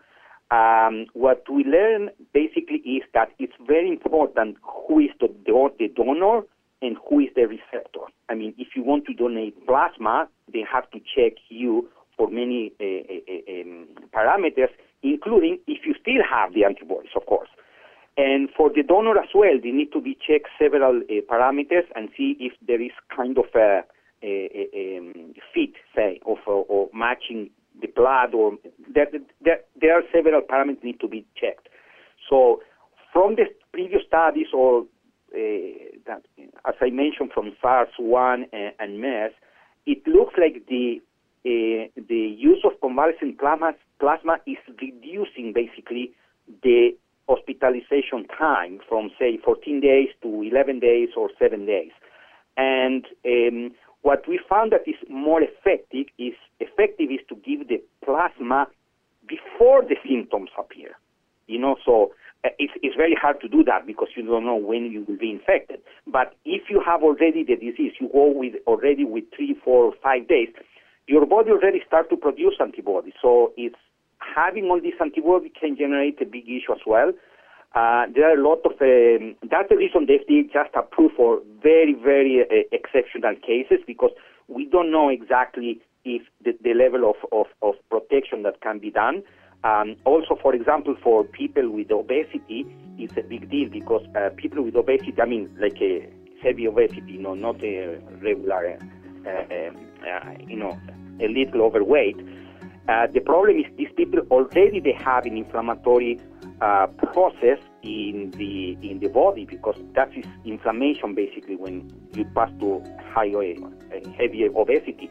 Um, 0.51 1.07
what 1.15 1.45
we 1.51 1.65
learn 1.65 2.11
basically 2.33 2.79
is 2.85 3.03
that 3.15 3.31
it's 3.39 3.55
very 3.67 3.89
important 3.89 4.59
who 4.63 5.01
is 5.01 5.11
the, 5.21 5.29
the 5.47 5.89
donor 5.89 6.43
and 6.83 6.97
who 7.09 7.21
is 7.21 7.29
the 7.35 7.47
receptor. 7.47 8.01
I 8.29 8.35
mean, 8.35 8.55
if 8.59 8.69
you 8.77 8.85
want 8.85 9.07
to 9.07 9.15
donate 9.15 9.67
plasma, 9.67 10.29
they 10.53 10.65
have 10.71 10.91
to 10.91 10.99
check 10.99 11.33
you 11.49 11.89
for 12.17 12.29
many 12.29 12.73
uh, 12.79 12.85
uh, 12.85 13.61
um, 13.61 13.89
parameters, 14.15 14.69
including 15.05 15.59
if 15.67 15.87
you 15.87 15.95
still 16.01 16.23
have 16.29 16.55
the 16.55 16.65
antibodies, 16.65 17.13
of 17.15 17.27
course. 17.27 17.51
And 18.17 18.49
for 18.57 18.71
the 18.71 18.83
donor 18.83 19.19
as 19.19 19.29
well, 19.35 19.59
they 19.63 19.71
need 19.71 19.93
to 19.93 20.01
be 20.01 20.17
checked 20.17 20.49
several 20.59 21.03
uh, 21.03 21.21
parameters 21.31 21.85
and 21.95 22.09
see 22.17 22.37
if 22.41 22.53
there 22.67 22.81
is 22.81 22.93
kind 23.15 23.37
of 23.37 23.47
a, 23.55 23.83
a, 24.23 24.69
a, 24.75 24.99
um, 24.99 25.35
fit, 25.53 25.75
say, 25.95 26.21
of, 26.27 26.39
of 26.47 26.89
matching 26.95 27.51
the 27.81 27.89
blood, 27.89 28.35
or 28.35 28.53
there, 28.93 29.09
there, 29.45 29.61
there 29.81 29.99
are 29.99 30.03
several 30.13 30.41
parameters 30.43 30.85
need 30.85 31.01
to 31.01 31.09
be 31.09 31.27
checked. 31.37 31.69
So 32.31 32.63
from 33.13 33.35
the 33.35 33.47
previous 33.73 34.03
studies, 34.07 34.47
or 34.55 34.83
uh, 35.35 35.75
that, 36.07 36.23
as 36.67 36.75
I 36.81 36.91
mentioned, 36.91 37.33
from 37.35 37.53
SARS-1 37.61 38.45
and, 38.53 38.73
and 38.79 39.01
MERS, 39.01 39.33
it 39.87 40.07
looks 40.07 40.35
like 40.39 40.67
the 40.69 41.01
uh, 41.47 41.93
the 42.09 42.35
use 42.39 42.65
of 42.65 42.73
convalescent 42.81 43.39
plasma, 43.39 43.75
plasma 44.05 44.37
is 44.47 44.59
reducing 44.83 45.55
basically 45.55 46.13
the 46.63 46.91
hospitalization 47.27 48.27
time 48.37 48.79
from 48.87 49.11
say 49.19 49.39
14 49.43 49.81
days 49.81 50.09
to 50.21 50.43
11 50.43 50.79
days 50.81 51.09
or 51.17 51.31
7 51.39 51.65
days. 51.65 51.91
And 52.59 53.07
um, 53.25 53.73
what 54.03 54.29
we 54.29 54.39
found 54.47 54.73
that 54.73 54.87
is 54.87 54.97
more 55.09 55.41
effective 55.43 56.07
is 56.19 56.35
effective 56.61 57.09
is 57.11 57.21
to 57.31 57.35
give 57.37 57.69
the 57.69 57.83
plasma 58.05 58.67
before 59.27 59.81
the 59.81 59.97
symptoms 60.07 60.51
appear. 60.59 60.99
You 61.47 61.59
know, 61.59 61.77
so 61.83 62.13
uh, 62.45 62.51
it's, 62.59 62.75
it's 62.83 62.97
very 62.97 63.17
hard 63.19 63.41
to 63.41 63.49
do 63.49 63.65
that 63.65 63.87
because 63.87 64.09
you 64.15 64.23
don't 64.27 64.45
know 64.45 64.57
when 64.57 64.93
you 64.93 65.07
will 65.09 65.17
be 65.17 65.31
infected. 65.31 65.81
But 66.07 66.37
if 66.45 66.69
you 66.69 66.83
have 66.85 67.03
already 67.03 67.43
the 67.43 67.57
disease, 67.57 67.93
you 67.99 68.11
go 68.13 68.31
with 68.31 68.53
already 68.67 69.05
with 69.05 69.25
three, 69.35 69.57
four, 69.65 69.95
five 70.03 70.29
days, 70.29 70.49
your 71.07 71.25
body 71.25 71.51
already 71.51 71.81
start 71.87 72.11
to 72.11 72.17
produce 72.17 72.55
antibodies. 72.61 73.15
So 73.21 73.53
it's 73.57 73.77
having 74.35 74.65
all 74.67 74.81
these 74.81 74.95
antibodies 75.01 75.53
can 75.59 75.77
generate 75.77 76.21
a 76.21 76.27
big 76.27 76.45
issue 76.45 76.73
as 76.73 76.81
well. 76.87 77.13
Uh, 77.75 78.07
there 78.15 78.31
are 78.31 78.39
a 78.39 78.43
lot 78.43 78.61
of, 78.65 78.73
um, 78.81 79.35
that's 79.51 79.69
the 79.69 79.77
reason 79.77 80.07
the 80.07 80.19
FDA 80.19 80.45
just 80.53 80.71
approved 80.75 81.15
for 81.17 81.41
very, 81.63 81.95
very 81.95 82.41
uh, 82.43 82.63
exceptional 82.71 83.35
cases 83.35 83.79
because 83.87 84.13
we 84.47 84.67
don't 84.67 84.93
know 84.93 85.09
exactly 85.09 85.81
if 86.05 86.23
the, 86.45 86.53
the 86.63 86.75
level 86.75 87.11
of, 87.11 87.17
of, 87.33 87.47
of, 87.63 87.75
protection 87.91 88.43
that 88.45 88.61
can 88.61 88.79
be 88.79 88.91
done. 88.91 89.23
Um, 89.65 89.97
also, 90.05 90.39
for 90.41 90.55
example, 90.55 90.95
for 91.03 91.25
people 91.25 91.71
with 91.71 91.91
obesity, 91.91 92.67
it's 92.99 93.17
a 93.17 93.23
big 93.23 93.51
deal 93.51 93.69
because 93.71 94.07
uh, 94.15 94.29
people 94.37 94.63
with 94.63 94.77
obesity, 94.77 95.15
I 95.21 95.25
mean, 95.25 95.51
like 95.59 95.81
a 95.81 96.09
heavy 96.43 96.69
obesity, 96.69 97.13
you 97.13 97.23
know, 97.23 97.35
not 97.35 97.63
a 97.65 97.99
regular, 98.23 98.79
uh, 99.27 99.31
um, 99.31 99.87
uh, 100.07 100.33
you 100.47 100.57
know, 100.57 100.79
a 101.21 101.29
little 101.29 101.63
overweight. 101.63 102.19
Uh, 102.89 103.07
the 103.07 103.21
problem 103.21 103.57
is 103.57 103.65
these 103.77 103.89
people 103.97 104.21
already 104.31 104.79
they 104.79 104.93
have 104.93 105.25
an 105.25 105.37
inflammatory 105.37 106.21
uh, 106.61 106.87
process 107.13 107.59
in 107.83 108.31
the 108.37 108.77
in 108.89 108.99
the 109.01 109.09
body 109.09 109.47
because 109.47 109.77
that 109.95 110.15
is 110.17 110.25
inflammation 110.45 111.15
basically 111.15 111.57
when 111.57 111.91
you 112.15 112.25
pass 112.35 112.51
to 112.61 112.83
high 113.15 113.33
uh, 113.33 114.11
heavy 114.19 114.47
obesity, 114.55 115.11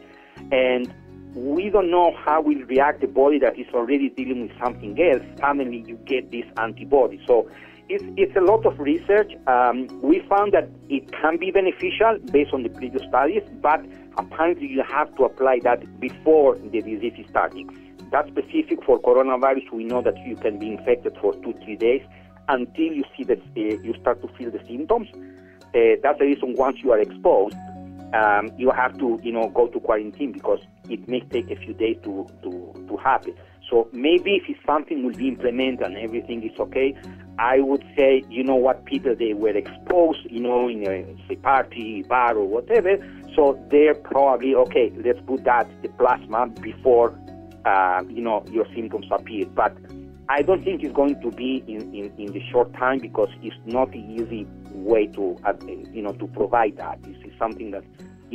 and 0.52 0.92
we 1.34 1.68
don't 1.68 1.90
know 1.90 2.14
how 2.24 2.40
will 2.40 2.62
react 2.66 3.00
the 3.00 3.08
body 3.08 3.38
that 3.40 3.58
is 3.58 3.66
already 3.74 4.08
dealing 4.10 4.42
with 4.42 4.58
something 4.62 4.96
else. 5.00 5.22
Suddenly 5.40 5.84
you 5.86 5.96
get 6.06 6.30
this 6.30 6.44
antibody. 6.58 7.20
So 7.26 7.50
it's, 7.88 8.04
it's 8.16 8.36
a 8.36 8.40
lot 8.40 8.64
of 8.64 8.78
research. 8.78 9.32
Um, 9.46 9.88
we 10.00 10.20
found 10.28 10.52
that 10.52 10.68
it 10.88 11.10
can 11.12 11.36
be 11.38 11.50
beneficial 11.50 12.18
based 12.30 12.52
on 12.52 12.62
the 12.62 12.68
previous 12.68 13.02
studies, 13.08 13.42
but 13.60 13.84
apparently 14.16 14.66
you 14.66 14.82
have 14.82 15.14
to 15.16 15.24
apply 15.24 15.60
that 15.64 16.00
before 16.00 16.56
the 16.56 16.80
disease 16.80 17.14
is 17.18 17.26
starting. 17.28 17.68
That's 18.10 18.28
specific 18.28 18.84
for 18.84 19.00
coronavirus. 19.00 19.72
We 19.72 19.84
know 19.84 20.02
that 20.02 20.16
you 20.26 20.36
can 20.36 20.58
be 20.58 20.72
infected 20.72 21.16
for 21.20 21.34
two, 21.34 21.54
three 21.64 21.76
days 21.76 22.02
until 22.48 22.92
you 22.92 23.04
see 23.16 23.24
that 23.24 23.40
uh, 23.40 23.60
you 23.82 23.94
start 24.00 24.20
to 24.22 24.28
feel 24.36 24.50
the 24.50 24.60
symptoms. 24.68 25.08
Uh, 25.74 25.96
that's 26.02 26.18
the 26.18 26.26
reason 26.26 26.54
once 26.54 26.78
you 26.82 26.92
are 26.92 27.00
exposed, 27.00 27.56
um, 28.14 28.52
you 28.56 28.70
have 28.70 28.96
to, 28.98 29.18
you 29.22 29.32
know, 29.32 29.48
go 29.48 29.66
to 29.66 29.80
quarantine 29.80 30.30
because 30.30 30.60
it 30.88 31.08
may 31.08 31.20
take 31.20 31.50
a 31.50 31.56
few 31.56 31.74
days 31.74 31.96
to, 32.04 32.26
to, 32.42 32.72
to 32.88 32.96
happen. 32.98 33.34
So 33.68 33.88
maybe 33.92 34.42
if 34.46 34.56
something 34.66 35.04
will 35.04 35.14
be 35.14 35.28
implemented 35.28 35.82
and 35.82 35.96
everything 35.96 36.48
is 36.48 36.56
okay, 36.60 36.94
I 37.38 37.60
would 37.60 37.84
say, 37.96 38.22
you 38.28 38.44
know 38.44 38.54
what, 38.54 38.84
people 38.84 39.16
they 39.16 39.34
were 39.34 39.56
exposed, 39.56 40.20
you 40.30 40.40
know, 40.40 40.68
in 40.68 40.86
a 40.86 41.16
say, 41.26 41.36
party, 41.36 42.02
bar 42.02 42.36
or 42.36 42.46
whatever. 42.46 42.96
So 43.34 43.58
they're 43.70 43.94
probably 43.94 44.54
okay. 44.54 44.92
Let's 45.04 45.20
put 45.26 45.44
that 45.44 45.68
the 45.82 45.88
plasma 45.88 46.46
before, 46.60 47.18
uh, 47.64 48.02
you 48.08 48.22
know, 48.22 48.44
your 48.50 48.66
symptoms 48.74 49.06
appear. 49.10 49.46
But 49.46 49.76
I 50.28 50.42
don't 50.42 50.62
think 50.64 50.82
it's 50.82 50.94
going 50.94 51.20
to 51.20 51.30
be 51.30 51.64
in, 51.66 51.94
in, 51.94 52.12
in 52.18 52.32
the 52.32 52.42
short 52.50 52.72
time 52.74 52.98
because 52.98 53.28
it's 53.42 53.56
not 53.66 53.90
the 53.90 53.98
easy 53.98 54.46
way 54.70 55.06
to, 55.08 55.36
uh, 55.44 55.54
you 55.66 56.02
know, 56.02 56.12
to 56.12 56.26
provide 56.28 56.76
that. 56.76 57.02
This 57.02 57.16
is 57.24 57.32
something 57.38 57.70
that 57.72 57.84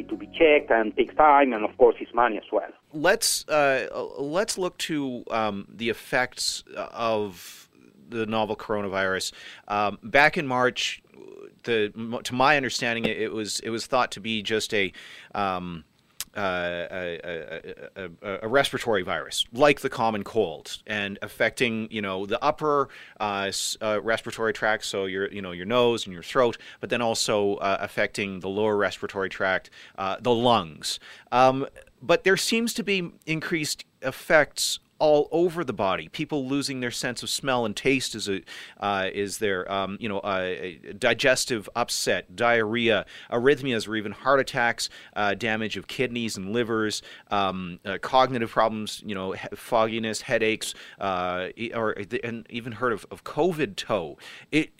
to 0.07 0.15
be 0.15 0.27
checked 0.27 0.71
and 0.71 0.95
takes 0.95 1.13
time, 1.15 1.51
and 1.51 1.65
of 1.65 1.77
course, 1.77 1.95
it's 1.99 2.13
money 2.13 2.37
as 2.37 2.43
well. 2.51 2.69
Let's 2.93 3.47
uh, 3.49 3.87
let's 4.17 4.57
look 4.57 4.77
to 4.79 5.25
um, 5.29 5.67
the 5.69 5.89
effects 5.89 6.63
of 6.77 7.69
the 8.09 8.25
novel 8.25 8.55
coronavirus. 8.55 9.33
Um, 9.67 9.99
back 10.03 10.37
in 10.37 10.47
March, 10.47 11.01
the 11.63 12.21
to 12.23 12.33
my 12.33 12.57
understanding, 12.57 13.05
it, 13.05 13.31
was 13.31 13.59
it 13.61 13.69
was 13.69 13.85
thought 13.85 14.11
to 14.11 14.19
be 14.19 14.41
just 14.41 14.73
a 14.73 14.91
um, 15.35 15.83
uh, 16.37 16.87
a, 16.91 17.73
a, 17.95 18.39
a, 18.43 18.47
respiratory 18.47 19.01
virus, 19.01 19.45
like 19.51 19.81
the 19.81 19.89
common 19.89 20.23
cold, 20.23 20.77
and 20.85 21.17
affecting 21.21 21.87
you 21.91 22.01
know 22.01 22.25
the 22.25 22.41
upper 22.43 22.89
uh, 23.19 23.51
uh, 23.81 23.99
respiratory 24.01 24.53
tract, 24.53 24.85
so 24.85 25.05
your 25.05 25.31
you 25.31 25.41
know 25.41 25.51
your 25.51 25.65
nose 25.65 26.05
and 26.05 26.13
your 26.13 26.23
throat, 26.23 26.57
but 26.79 26.89
then 26.89 27.01
also 27.01 27.55
uh, 27.55 27.77
affecting 27.81 28.41
the 28.41 28.49
lower 28.49 28.77
respiratory 28.77 29.29
tract, 29.29 29.69
uh, 29.97 30.17
the 30.21 30.33
lungs. 30.33 30.99
Um, 31.31 31.67
but 32.01 32.23
there 32.23 32.37
seems 32.37 32.73
to 32.75 32.83
be 32.83 33.11
increased 33.25 33.83
effects 34.01 34.79
all 34.99 35.27
over 35.31 35.63
the 35.63 35.73
body. 35.73 36.09
People 36.09 36.47
losing 36.47 36.79
their 36.79 36.91
sense 36.91 37.23
of 37.23 37.29
smell 37.29 37.65
and 37.65 37.75
taste 37.75 38.15
is 38.15 38.29
a 38.29 38.41
uh, 38.79 39.09
is 39.13 39.39
their 39.39 39.69
um, 39.71 39.97
you 39.99 40.07
know 40.07 40.19
uh, 40.19 40.55
digestive 40.97 41.69
upset, 41.75 42.35
diarrhea, 42.35 43.05
arrhythmias, 43.31 43.87
or 43.87 43.95
even 43.95 44.11
heart 44.11 44.39
attacks, 44.39 44.89
uh, 45.15 45.33
damage 45.33 45.77
of 45.77 45.87
kidneys 45.87 46.37
and 46.37 46.53
livers, 46.53 47.01
um, 47.31 47.79
uh, 47.85 47.97
cognitive 48.01 48.51
problems, 48.51 49.01
you 49.05 49.15
know, 49.15 49.35
fogginess, 49.55 50.21
headaches, 50.21 50.73
uh, 50.99 51.47
or 51.73 51.95
and 52.23 52.45
even 52.49 52.73
heard 52.73 52.93
of, 52.93 53.05
of 53.09 53.23
COVID 53.23 53.75
toe. 53.75 54.17
It, 54.51 54.71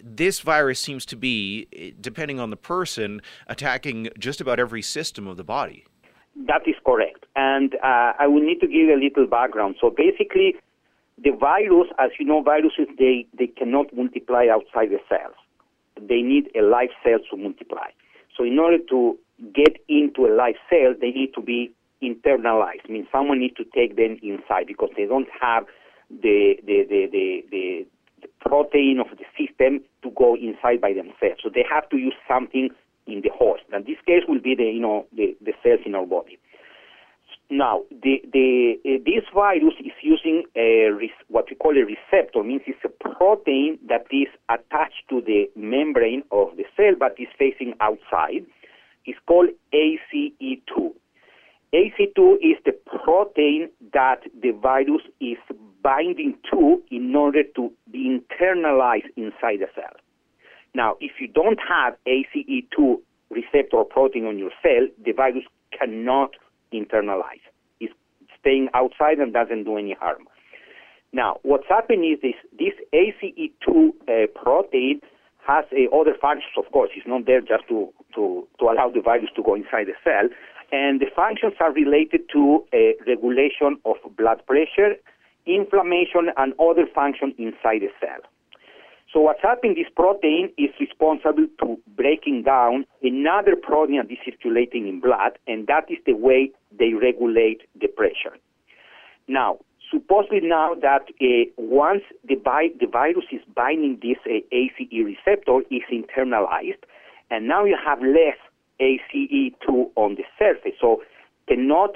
this 0.00 0.40
virus 0.40 0.78
seems 0.78 1.04
to 1.06 1.16
be, 1.16 1.94
depending 2.00 2.38
on 2.38 2.50
the 2.50 2.56
person, 2.56 3.20
attacking 3.48 4.08
just 4.18 4.40
about 4.40 4.60
every 4.60 4.82
system 4.82 5.26
of 5.26 5.36
the 5.36 5.44
body. 5.44 5.84
That 6.46 6.62
is 6.66 6.76
correct. 6.86 7.26
And 7.34 7.74
uh, 7.76 8.12
I 8.18 8.26
will 8.26 8.44
need 8.44 8.60
to 8.60 8.66
give 8.66 8.88
a 8.88 9.00
little 9.00 9.26
background. 9.26 9.76
So 9.80 9.90
basically, 9.90 10.54
the 11.22 11.30
virus, 11.30 11.88
as 11.98 12.10
you 12.18 12.26
know, 12.26 12.42
viruses, 12.42 12.86
they, 12.98 13.26
they 13.36 13.48
cannot 13.48 13.94
multiply 13.96 14.46
outside 14.50 14.90
the 14.90 15.00
cells. 15.08 15.34
They 16.00 16.22
need 16.22 16.48
a 16.54 16.62
live 16.62 16.90
cell 17.02 17.18
to 17.30 17.36
multiply. 17.36 17.90
So 18.36 18.44
in 18.44 18.58
order 18.58 18.78
to 18.90 19.18
get 19.52 19.78
into 19.88 20.26
a 20.26 20.32
live 20.32 20.54
cell, 20.70 20.94
they 21.00 21.10
need 21.10 21.34
to 21.34 21.42
be 21.42 21.72
internalized. 22.02 22.86
I 22.88 22.92
mean, 22.92 23.08
someone 23.10 23.40
needs 23.40 23.56
to 23.56 23.64
take 23.74 23.96
them 23.96 24.18
inside 24.22 24.68
because 24.68 24.90
they 24.96 25.06
don't 25.06 25.28
have 25.40 25.64
the, 26.08 26.54
the, 26.64 26.86
the, 26.88 27.08
the, 27.10 27.42
the, 27.50 27.86
the 28.22 28.28
protein 28.40 29.00
of 29.00 29.18
the 29.18 29.24
system 29.36 29.80
to 30.02 30.10
go 30.16 30.36
inside 30.36 30.80
by 30.80 30.92
themselves. 30.92 31.40
So 31.42 31.50
they 31.52 31.64
have 31.68 31.88
to 31.90 31.96
use 31.96 32.14
something 32.28 32.70
in 33.08 33.22
the 33.22 33.30
host. 33.34 33.62
And 33.72 33.84
this 33.86 33.96
case 34.06 34.22
will 34.28 34.40
be 34.40 34.54
the, 34.54 34.64
you 34.64 34.80
know, 34.80 35.06
the, 35.16 35.36
the 35.40 35.52
cells 35.62 35.80
in 35.84 35.94
our 35.94 36.06
body. 36.06 36.38
Now, 37.50 37.82
the, 37.90 38.20
the, 38.30 38.74
uh, 38.84 38.98
this 39.04 39.24
virus 39.34 39.74
is 39.80 39.92
using 40.02 40.44
a, 40.54 40.90
what 41.28 41.46
we 41.48 41.56
call 41.56 41.72
a 41.76 41.84
receptor, 41.84 42.42
means 42.42 42.62
it's 42.66 42.78
a 42.84 42.88
protein 42.90 43.78
that 43.88 44.04
is 44.10 44.28
attached 44.50 45.08
to 45.08 45.22
the 45.22 45.48
membrane 45.56 46.22
of 46.30 46.48
the 46.56 46.64
cell 46.76 46.92
but 46.98 47.14
is 47.18 47.28
facing 47.38 47.72
outside. 47.80 48.44
It's 49.06 49.18
called 49.26 49.48
ACE2. 49.72 50.92
ACE2 51.72 52.34
is 52.36 52.56
the 52.66 52.72
protein 53.02 53.70
that 53.94 54.20
the 54.42 54.50
virus 54.50 55.02
is 55.20 55.38
binding 55.82 56.36
to 56.50 56.82
in 56.90 57.14
order 57.14 57.42
to 57.56 57.72
be 57.90 58.20
internalized 58.20 59.08
inside 59.16 59.60
the 59.60 59.68
cell. 59.74 59.96
Now, 60.74 60.96
if 61.00 61.12
you 61.20 61.28
don't 61.28 61.58
have 61.68 61.96
ACE2 62.06 63.00
receptor 63.30 63.84
protein 63.84 64.26
on 64.26 64.38
your 64.38 64.50
cell, 64.62 64.86
the 65.04 65.12
virus 65.12 65.44
cannot 65.76 66.30
internalize. 66.72 67.44
It's 67.80 67.94
staying 68.40 68.68
outside 68.74 69.18
and 69.18 69.32
doesn't 69.32 69.64
do 69.64 69.76
any 69.76 69.94
harm. 69.94 70.26
Now, 71.12 71.38
what's 71.42 71.66
happening 71.68 72.12
is 72.12 72.20
this, 72.20 72.34
this 72.58 72.74
ACE2 72.92 73.88
uh, 74.08 74.26
protein 74.40 75.00
has 75.46 75.64
uh, 75.72 75.96
other 75.96 76.14
functions, 76.20 76.52
of 76.58 76.70
course. 76.70 76.90
It's 76.94 77.06
not 77.06 77.24
there 77.26 77.40
just 77.40 77.66
to, 77.68 77.88
to, 78.14 78.46
to 78.60 78.64
allow 78.64 78.90
the 78.90 79.00
virus 79.00 79.30
to 79.36 79.42
go 79.42 79.54
inside 79.54 79.86
the 79.86 79.96
cell. 80.04 80.28
And 80.70 81.00
the 81.00 81.06
functions 81.16 81.54
are 81.60 81.72
related 81.72 82.28
to 82.34 82.64
uh, 82.74 82.76
regulation 83.06 83.78
of 83.86 83.96
blood 84.16 84.44
pressure, 84.46 84.96
inflammation, 85.46 86.28
and 86.36 86.52
other 86.60 86.84
functions 86.94 87.34
inside 87.38 87.80
the 87.80 87.88
cell. 87.98 88.20
So 89.12 89.20
what's 89.20 89.40
happening, 89.42 89.74
this 89.74 89.90
protein 89.96 90.50
is 90.58 90.70
responsible 90.78 91.46
to 91.60 91.78
breaking 91.96 92.42
down 92.42 92.84
another 93.02 93.56
protein 93.56 93.96
that 93.96 94.12
is 94.12 94.18
circulating 94.24 94.86
in 94.86 95.00
blood, 95.00 95.38
and 95.46 95.66
that 95.66 95.90
is 95.90 95.98
the 96.04 96.12
way 96.12 96.50
they 96.78 96.92
regulate 96.92 97.62
the 97.80 97.88
pressure. 97.88 98.36
Now, 99.26 99.58
supposedly 99.90 100.40
now 100.42 100.74
that 100.82 101.08
uh, 101.20 101.50
once 101.56 102.02
the, 102.28 102.34
vi- 102.34 102.74
the 102.78 102.86
virus 102.86 103.24
is 103.32 103.40
binding 103.54 103.98
this 104.02 104.18
uh, 104.26 104.44
ACE 104.52 104.88
receptor, 104.92 105.60
is 105.70 105.82
internalized, 105.90 106.84
and 107.30 107.48
now 107.48 107.64
you 107.64 107.76
have 107.82 108.00
less 108.00 108.36
ACE2 108.80 109.90
on 109.96 110.16
the 110.16 110.24
surface. 110.38 110.76
So 110.80 111.02
cannot 111.48 111.92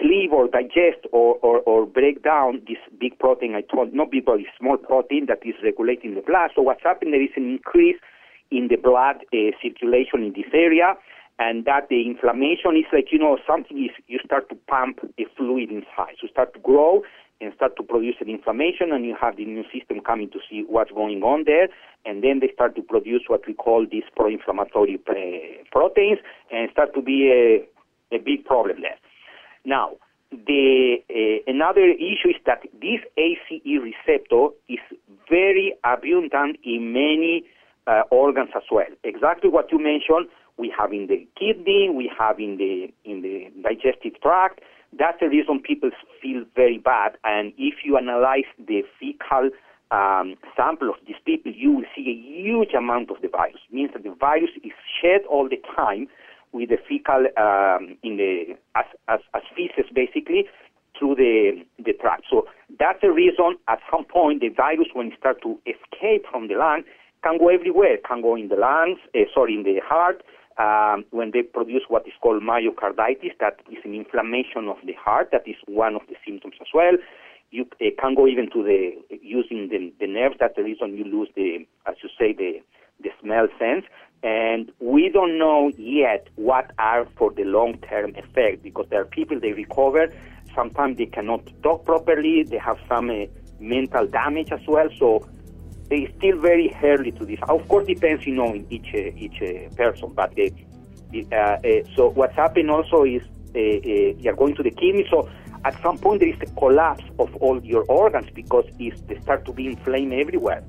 cleave 0.00 0.32
or 0.32 0.48
digest 0.48 1.04
or, 1.12 1.36
or, 1.42 1.60
or 1.60 1.84
break 1.84 2.24
down 2.24 2.62
this 2.66 2.78
big 2.98 3.18
protein 3.18 3.54
I 3.54 3.60
told, 3.60 3.92
not 3.92 4.10
big, 4.10 4.24
but 4.24 4.40
small 4.58 4.78
protein 4.78 5.26
that 5.26 5.40
is 5.44 5.54
regulating 5.62 6.14
the 6.14 6.22
blood. 6.22 6.50
So 6.54 6.62
what's 6.62 6.82
happening, 6.82 7.12
there 7.12 7.22
is 7.22 7.36
an 7.36 7.50
increase 7.50 7.96
in 8.50 8.68
the 8.68 8.76
blood 8.76 9.16
uh, 9.32 9.52
circulation 9.62 10.24
in 10.24 10.32
this 10.32 10.50
area, 10.52 10.94
and 11.38 11.64
that 11.64 11.88
the 11.88 12.06
inflammation 12.06 12.76
is 12.76 12.88
like, 12.92 13.08
you 13.12 13.18
know, 13.18 13.38
something 13.46 13.76
is, 13.84 13.94
you 14.08 14.18
start 14.24 14.48
to 14.48 14.56
pump 14.68 14.98
a 15.18 15.24
fluid 15.36 15.70
inside. 15.70 16.16
So 16.20 16.26
start 16.28 16.52
to 16.54 16.60
grow 16.60 17.02
and 17.40 17.52
start 17.54 17.76
to 17.76 17.82
produce 17.82 18.16
an 18.20 18.28
inflammation, 18.28 18.92
and 18.92 19.04
you 19.06 19.16
have 19.20 19.36
the 19.36 19.44
immune 19.44 19.64
system 19.72 20.00
coming 20.00 20.28
to 20.30 20.38
see 20.48 20.64
what's 20.68 20.90
going 20.90 21.22
on 21.22 21.44
there, 21.46 21.68
and 22.04 22.22
then 22.24 22.40
they 22.40 22.50
start 22.52 22.74
to 22.76 22.82
produce 22.82 23.22
what 23.28 23.46
we 23.46 23.54
call 23.54 23.86
these 23.90 24.04
pro-inflammatory 24.14 25.00
uh, 25.08 25.14
proteins, 25.72 26.18
and 26.50 26.70
start 26.70 26.92
to 26.94 27.00
be 27.00 27.30
a, 27.32 28.16
a 28.16 28.18
big 28.18 28.44
problem 28.44 28.82
there. 28.82 28.98
Now, 29.64 29.96
the 30.30 30.96
uh, 31.10 31.50
another 31.50 31.84
issue 31.90 32.30
is 32.30 32.36
that 32.46 32.62
this 32.80 33.00
ACE 33.16 33.60
receptor 33.64 34.48
is 34.68 34.78
very 35.28 35.74
abundant 35.84 36.58
in 36.64 36.92
many 36.92 37.44
uh, 37.86 38.02
organs 38.10 38.50
as 38.54 38.62
well. 38.70 38.86
Exactly 39.04 39.50
what 39.50 39.72
you 39.72 39.78
mentioned, 39.78 40.28
we 40.56 40.72
have 40.76 40.92
in 40.92 41.06
the 41.08 41.26
kidney, 41.38 41.90
we 41.90 42.10
have 42.16 42.38
in 42.38 42.56
the 42.58 42.92
in 43.04 43.22
the 43.22 43.50
digestive 43.62 44.20
tract. 44.22 44.60
That's 44.98 45.18
the 45.20 45.28
reason 45.28 45.60
people 45.60 45.90
feel 46.20 46.44
very 46.56 46.78
bad. 46.78 47.16
And 47.24 47.52
if 47.58 47.84
you 47.84 47.96
analyze 47.96 48.50
the 48.58 48.82
fecal 48.98 49.50
um, 49.90 50.34
sample 50.56 50.90
of 50.90 50.96
these 51.06 51.16
people, 51.24 51.52
you 51.52 51.72
will 51.72 51.84
see 51.94 52.10
a 52.10 52.42
huge 52.42 52.74
amount 52.74 53.10
of 53.10 53.20
the 53.22 53.28
virus. 53.28 53.60
It 53.68 53.74
means 53.74 53.92
that 53.92 54.02
the 54.02 54.14
virus 54.18 54.50
is 54.64 54.72
shed 55.00 55.22
all 55.28 55.48
the 55.48 55.60
time 55.74 56.08
with 56.52 56.68
the 56.70 56.78
fecal 56.88 57.26
um, 57.36 57.96
in 58.02 58.16
the 58.16 58.56
as, 58.74 58.86
as, 59.08 59.20
as 59.34 59.42
feces 59.54 59.90
basically 59.94 60.46
through 60.98 61.14
the 61.14 61.64
the 61.78 61.92
tract. 61.92 62.24
So 62.30 62.46
that's 62.78 63.00
the 63.00 63.10
reason 63.10 63.56
at 63.68 63.78
some 63.90 64.04
point 64.04 64.40
the 64.40 64.48
virus 64.48 64.88
when 64.92 65.08
it 65.08 65.14
starts 65.18 65.40
to 65.42 65.58
escape 65.66 66.26
from 66.30 66.48
the 66.48 66.54
lung 66.54 66.82
can 67.22 67.38
go 67.38 67.48
everywhere. 67.48 67.98
Can 68.06 68.22
go 68.22 68.36
in 68.36 68.48
the 68.48 68.56
lungs, 68.56 68.98
uh, 69.14 69.20
sorry, 69.34 69.54
in 69.54 69.62
the 69.62 69.80
heart. 69.84 70.22
Um, 70.58 71.04
when 71.10 71.30
they 71.32 71.42
produce 71.42 71.84
what 71.88 72.06
is 72.06 72.12
called 72.20 72.42
myocarditis, 72.42 73.32
that 73.40 73.60
is 73.70 73.78
an 73.84 73.94
inflammation 73.94 74.68
of 74.68 74.76
the 74.84 74.92
heart. 74.92 75.30
That 75.32 75.48
is 75.48 75.56
one 75.66 75.94
of 75.94 76.02
the 76.08 76.16
symptoms 76.26 76.54
as 76.60 76.66
well. 76.74 76.96
You 77.50 77.66
uh, 77.80 77.90
can 77.98 78.14
go 78.14 78.26
even 78.26 78.50
to 78.52 78.62
the 78.62 78.92
using 79.22 79.68
the, 79.68 79.92
the 79.98 80.06
nerves. 80.06 80.36
That's 80.38 80.56
the 80.56 80.62
reason 80.62 80.96
you 80.96 81.04
lose 81.04 81.28
the, 81.34 81.66
as 81.86 81.96
you 82.02 82.10
say, 82.18 82.32
the 82.32 82.60
the 83.02 83.10
smell 83.22 83.48
sense 83.58 83.86
and 84.22 84.70
we 84.80 85.08
don't 85.08 85.38
know 85.38 85.70
yet 85.78 86.28
what 86.36 86.70
are 86.78 87.06
for 87.16 87.32
the 87.32 87.44
long-term 87.44 88.14
effect 88.16 88.62
because 88.62 88.86
there 88.90 89.00
are 89.00 89.06
people 89.06 89.40
they 89.40 89.52
recover. 89.52 90.12
Sometimes 90.54 90.98
they 90.98 91.06
cannot 91.06 91.42
talk 91.62 91.84
properly. 91.84 92.42
They 92.42 92.58
have 92.58 92.78
some 92.88 93.08
uh, 93.10 93.26
mental 93.60 94.06
damage 94.06 94.52
as 94.52 94.60
well. 94.66 94.88
So 94.98 95.26
it's 95.90 96.14
still 96.18 96.38
very 96.38 96.74
early 96.82 97.12
to 97.12 97.24
this. 97.24 97.38
Of 97.48 97.66
course 97.68 97.86
depends 97.86 98.26
you 98.26 98.34
know 98.34 98.52
in 98.54 98.66
each 98.70 98.88
uh, 98.94 99.16
each 99.16 99.40
uh, 99.42 99.74
person 99.74 100.12
but 100.14 100.32
uh, 100.38 101.34
uh, 101.34 101.58
so 101.96 102.10
what's 102.10 102.36
happening 102.36 102.70
also 102.70 103.04
is 103.04 103.22
uh, 103.56 103.58
you're 103.58 104.36
going 104.36 104.54
to 104.54 104.62
the 104.62 104.70
kidney 104.70 105.06
so 105.10 105.28
at 105.64 105.80
some 105.82 105.98
point 105.98 106.20
there 106.20 106.28
is 106.28 106.40
a 106.40 106.46
collapse 106.60 107.04
of 107.18 107.34
all 107.36 107.60
your 107.64 107.82
organs 107.84 108.28
because 108.34 108.64
they 108.78 108.92
start 109.22 109.44
to 109.44 109.52
be 109.52 109.66
inflamed 109.66 110.12
everywhere 110.12 110.62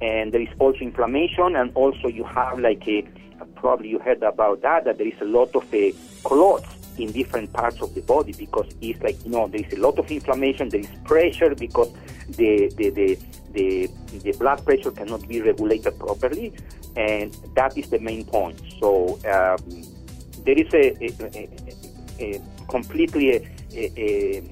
and 0.00 0.32
there 0.32 0.42
is 0.42 0.48
also 0.58 0.78
inflammation, 0.80 1.56
and 1.56 1.70
also 1.74 2.08
you 2.08 2.24
have 2.24 2.58
like 2.58 2.86
a 2.88 3.06
probably 3.54 3.88
you 3.88 3.98
heard 3.98 4.22
about 4.22 4.62
that 4.62 4.84
that 4.84 4.98
there 4.98 5.06
is 5.06 5.20
a 5.20 5.24
lot 5.24 5.54
of 5.54 5.62
uh, 5.74 5.90
clots 6.24 6.68
in 6.98 7.12
different 7.12 7.52
parts 7.52 7.80
of 7.82 7.94
the 7.94 8.00
body 8.02 8.32
because 8.32 8.66
it's 8.80 9.02
like 9.02 9.22
you 9.24 9.30
know 9.30 9.48
there 9.48 9.64
is 9.64 9.72
a 9.72 9.80
lot 9.80 9.98
of 9.98 10.10
inflammation, 10.10 10.68
there 10.68 10.80
is 10.80 10.88
pressure 11.04 11.54
because 11.54 11.92
the 12.30 12.72
the 12.76 12.90
the 12.90 13.18
the, 13.52 13.90
the 14.22 14.32
blood 14.32 14.62
pressure 14.64 14.90
cannot 14.90 15.26
be 15.26 15.40
regulated 15.40 15.98
properly, 15.98 16.52
and 16.96 17.32
that 17.54 17.76
is 17.76 17.88
the 17.88 17.98
main 17.98 18.24
point. 18.24 18.60
So 18.78 19.18
um, 19.24 19.82
there 20.44 20.58
is 20.58 20.72
a, 20.74 20.94
a, 21.02 21.10
a, 22.20 22.36
a 22.36 22.42
completely 22.68 23.30
a, 23.74 24.42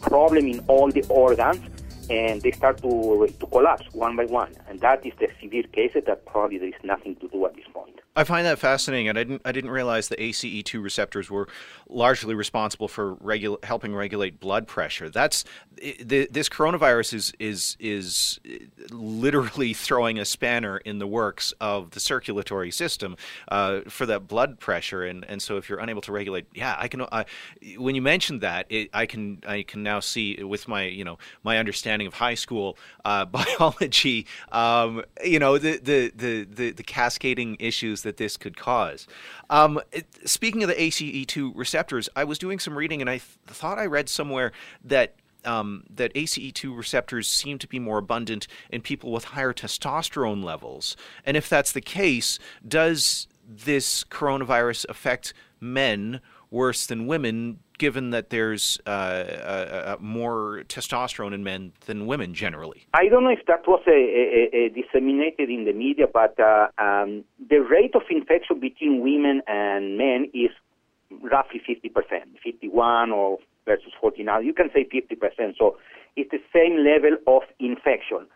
problem 0.00 0.46
in 0.46 0.60
all 0.68 0.90
the 0.90 1.04
organs 1.08 1.60
and 2.10 2.42
they 2.42 2.52
start 2.52 2.78
to, 2.78 3.28
to 3.40 3.46
collapse 3.46 3.84
one 3.92 4.16
by 4.16 4.24
one. 4.26 4.54
And 4.68 4.80
that 4.80 5.04
is 5.04 5.12
the 5.18 5.28
severe 5.40 5.64
cases 5.64 6.04
that 6.06 6.26
probably 6.26 6.58
there 6.58 6.68
is 6.68 6.74
nothing 6.84 7.16
to 7.16 7.28
do 7.28 7.46
at 7.46 7.54
this 7.54 7.66
point. 7.72 8.00
I 8.16 8.24
find 8.24 8.46
that 8.46 8.58
fascinating, 8.58 9.08
and 9.08 9.18
I 9.18 9.24
didn't 9.24 9.42
I 9.44 9.52
didn't 9.52 9.70
realize 9.70 10.08
the 10.08 10.16
ACE2 10.16 10.82
receptors 10.82 11.30
were 11.30 11.48
largely 11.86 12.34
responsible 12.34 12.88
for 12.88 13.16
regu- 13.16 13.62
helping 13.62 13.94
regulate 13.94 14.40
blood 14.40 14.66
pressure. 14.66 15.10
That's 15.10 15.44
the, 15.76 16.26
this 16.30 16.48
coronavirus 16.48 17.12
is 17.12 17.32
is 17.38 17.76
is 17.78 18.40
literally 18.90 19.74
throwing 19.74 20.18
a 20.18 20.24
spanner 20.24 20.78
in 20.78 20.98
the 20.98 21.06
works 21.06 21.52
of 21.60 21.90
the 21.90 22.00
circulatory 22.00 22.70
system 22.70 23.16
uh, 23.48 23.80
for 23.88 24.06
that 24.06 24.26
blood 24.26 24.58
pressure, 24.60 25.04
and, 25.04 25.22
and 25.26 25.42
so 25.42 25.58
if 25.58 25.68
you're 25.68 25.80
unable 25.80 26.00
to 26.00 26.12
regulate, 26.12 26.46
yeah, 26.54 26.74
I 26.78 26.88
can. 26.88 27.02
Uh, 27.02 27.24
when 27.76 27.94
you 27.94 28.02
mentioned 28.02 28.40
that, 28.40 28.64
it, 28.70 28.88
I 28.94 29.04
can 29.04 29.42
I 29.46 29.62
can 29.62 29.82
now 29.82 30.00
see 30.00 30.42
with 30.42 30.68
my 30.68 30.84
you 30.84 31.04
know 31.04 31.18
my 31.42 31.58
understanding 31.58 32.08
of 32.08 32.14
high 32.14 32.34
school 32.34 32.78
uh, 33.04 33.24
biology, 33.26 34.26
um, 34.52 35.04
you 35.22 35.38
know 35.38 35.58
the, 35.58 35.78
the 35.82 36.12
the 36.16 36.44
the 36.44 36.70
the 36.70 36.82
cascading 36.82 37.58
issues 37.60 38.05
that 38.06 38.16
this 38.16 38.36
could 38.36 38.56
cause. 38.56 39.06
Um, 39.50 39.80
speaking 40.24 40.62
of 40.62 40.68
the 40.68 40.74
ACE2 40.74 41.52
receptors, 41.54 42.08
I 42.16 42.24
was 42.24 42.38
doing 42.38 42.58
some 42.58 42.78
reading 42.78 43.00
and 43.00 43.10
I 43.10 43.18
th- 43.18 43.38
thought 43.46 43.78
I 43.78 43.86
read 43.86 44.08
somewhere 44.08 44.52
that 44.82 45.14
um, 45.44 45.84
that 45.94 46.12
ACE2 46.14 46.76
receptors 46.76 47.28
seem 47.28 47.58
to 47.58 47.68
be 47.68 47.78
more 47.78 47.98
abundant 47.98 48.48
in 48.70 48.80
people 48.80 49.12
with 49.12 49.24
higher 49.26 49.52
testosterone 49.52 50.42
levels. 50.42 50.96
And 51.24 51.36
if 51.36 51.48
that's 51.48 51.70
the 51.70 51.80
case, 51.80 52.40
does 52.66 53.28
this 53.48 54.02
coronavirus 54.04 54.86
affect 54.88 55.34
men 55.60 56.20
worse 56.56 56.86
than 56.86 57.06
women, 57.06 57.60
given 57.78 58.10
that 58.10 58.30
there's 58.30 58.80
uh, 58.86 58.90
uh, 58.90 58.92
uh, 58.92 59.96
more 60.00 60.64
testosterone 60.68 61.34
in 61.34 61.44
men 61.44 61.72
than 61.84 62.06
women 62.06 62.34
generally? 62.34 62.86
I 62.94 63.08
don't 63.08 63.24
know 63.24 63.30
if 63.30 63.44
that 63.46 63.68
was 63.68 63.82
a, 63.86 64.70
disseminated 64.74 65.50
in 65.50 65.66
the 65.66 65.72
media, 65.72 66.06
but 66.12 66.34
uh, 66.40 66.68
um, 66.78 67.24
the 67.50 67.58
rate 67.58 67.94
of 67.94 68.02
infection 68.10 68.58
between 68.58 69.00
women 69.00 69.42
and 69.46 69.98
men 69.98 70.30
is 70.34 70.50
roughly 71.22 71.60
50%, 71.68 71.92
51 72.42 73.12
or 73.12 73.38
versus 73.66 73.92
49. 74.00 74.44
You 74.44 74.54
can 74.54 74.70
say 74.74 74.84
50%. 74.84 75.56
So 75.58 75.76
it's 76.16 76.30
the 76.30 76.42
same 76.52 76.84
level 76.84 77.16
of 77.26 77.42
infection. 77.60 78.26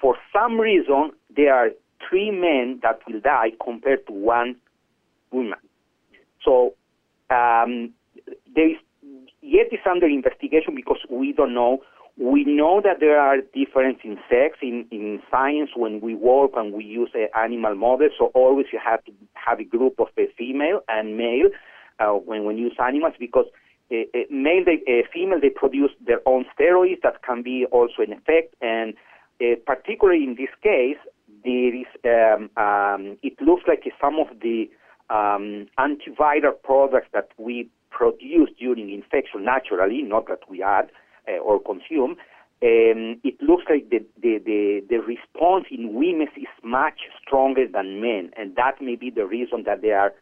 For 0.00 0.16
some 0.32 0.60
reason, 0.60 1.10
there 1.34 1.52
are 1.52 1.70
three 2.08 2.30
men 2.30 2.78
that 2.82 3.00
will 3.08 3.20
die 3.20 3.50
compared 3.62 4.06
to 4.06 4.12
one 4.12 4.56
woman. 5.32 5.58
So 6.44 6.74
um, 7.30 7.92
there 8.54 8.70
is 8.70 8.76
yet 9.40 9.72
is 9.72 9.80
under 9.90 10.06
investigation 10.06 10.74
because 10.74 10.98
we 11.10 11.32
don't 11.32 11.54
know. 11.54 11.78
We 12.16 12.44
know 12.44 12.80
that 12.82 12.98
there 12.98 13.20
are 13.20 13.36
differences 13.54 14.02
in 14.04 14.18
sex 14.28 14.58
in, 14.60 14.86
in 14.90 15.20
science 15.30 15.70
when 15.76 16.00
we 16.00 16.16
work 16.16 16.50
and 16.56 16.72
we 16.72 16.84
use 16.84 17.10
uh, 17.14 17.38
animal 17.38 17.76
models. 17.76 18.12
So 18.18 18.26
always 18.34 18.66
you 18.72 18.80
have 18.84 19.04
to 19.04 19.12
have 19.34 19.60
a 19.60 19.64
group 19.64 20.00
of 20.00 20.08
a 20.18 20.26
female 20.36 20.80
and 20.88 21.16
male. 21.16 21.50
uh, 22.00 22.12
when 22.12 22.44
when 22.44 22.58
you 22.58 22.64
use 22.64 22.76
animals 22.78 23.14
because 23.18 23.46
uh, 23.90 23.96
uh, 24.14 24.18
male, 24.30 24.64
they, 24.64 24.82
uh, 24.86 25.06
female, 25.12 25.40
they 25.40 25.48
produce 25.48 25.90
their 26.06 26.20
own 26.26 26.44
steroids 26.58 27.00
that 27.02 27.22
can 27.22 27.42
be 27.42 27.66
also 27.72 28.02
an 28.06 28.12
effect, 28.12 28.54
and 28.60 28.94
uh, 29.40 29.54
particularly 29.66 30.24
in 30.24 30.34
this 30.36 30.50
case, 30.62 30.98
there 31.44 31.74
is 31.74 31.86
um, 32.04 32.50
um, 32.62 33.16
it 33.22 33.40
looks 33.40 33.62
like 33.66 33.84
some 34.00 34.16
of 34.18 34.26
the 34.40 34.68
um, 35.10 35.66
antiviral 35.78 36.52
products 36.62 37.08
that 37.12 37.28
we 37.38 37.68
produce 37.90 38.50
during 38.58 38.90
infection 38.92 39.44
naturally, 39.44 40.02
not 40.02 40.28
that 40.28 40.40
we 40.48 40.62
add 40.62 40.90
uh, 41.28 41.38
or 41.38 41.60
consume, 41.60 42.16
um, 42.60 43.20
it 43.22 43.40
looks 43.40 43.64
like 43.70 43.88
the, 43.88 44.04
the, 44.20 44.38
the, 44.44 44.82
the, 44.90 44.96
response 44.96 45.66
in 45.70 45.94
women 45.94 46.26
is 46.36 46.48
much 46.64 47.00
stronger 47.22 47.66
than 47.72 48.00
men, 48.00 48.32
and 48.36 48.56
that 48.56 48.82
may 48.82 48.96
be 48.96 49.10
the 49.10 49.24
reason 49.24 49.62
that 49.64 49.80
there 49.80 50.00
are 50.00 50.12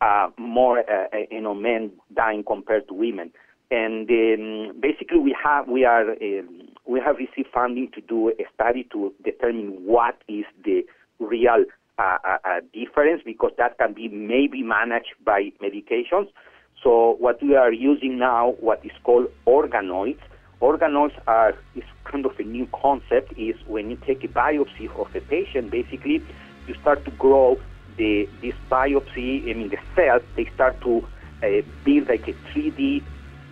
uh, 0.00 0.30
more, 0.38 0.78
uh, 0.78 1.08
uh 1.12 1.18
you 1.30 1.42
know, 1.42 1.54
men 1.54 1.90
dying 2.14 2.42
compared 2.42 2.88
to 2.88 2.94
women. 2.94 3.30
And 3.70 4.08
um, 4.08 4.80
basically, 4.80 5.18
we 5.18 5.36
have 5.42 5.68
we 5.68 5.84
are 5.84 6.12
um, 6.12 6.68
we 6.86 7.00
have 7.00 7.16
received 7.16 7.48
funding 7.52 7.90
to 7.94 8.00
do 8.00 8.30
a 8.30 8.44
study 8.54 8.88
to 8.92 9.12
determine 9.22 9.84
what 9.84 10.22
is 10.26 10.44
the 10.64 10.86
real 11.18 11.64
uh, 11.98 12.18
uh, 12.24 12.38
uh 12.44 12.60
difference 12.72 13.22
because 13.24 13.52
that 13.58 13.78
can 13.78 13.92
be 13.92 14.08
maybe 14.08 14.62
managed 14.62 15.14
by 15.24 15.52
medications. 15.62 16.28
So 16.82 17.16
what 17.18 17.42
we 17.42 17.54
are 17.56 17.72
using 17.72 18.18
now, 18.18 18.56
what 18.60 18.84
is 18.84 18.92
called 19.04 19.28
organoids. 19.46 20.20
Organoids 20.60 21.18
are 21.26 21.54
is 21.74 21.84
kind 22.04 22.26
of 22.26 22.38
a 22.38 22.42
new 22.42 22.66
concept. 22.72 23.32
Is 23.38 23.56
when 23.66 23.90
you 23.90 23.96
take 24.06 24.24
a 24.24 24.28
biopsy 24.28 24.88
of 24.98 25.14
a 25.14 25.20
patient, 25.20 25.70
basically 25.70 26.22
you 26.66 26.74
start 26.80 27.04
to 27.04 27.10
grow 27.12 27.58
the 27.96 28.28
this 28.40 28.54
biopsy. 28.70 29.50
I 29.50 29.54
mean 29.54 29.68
the 29.68 29.78
cells 29.94 30.22
they 30.36 30.46
start 30.54 30.80
to 30.82 31.06
uh, 31.42 31.62
build 31.84 32.08
like 32.08 32.26
a 32.28 32.32
3D 32.52 33.02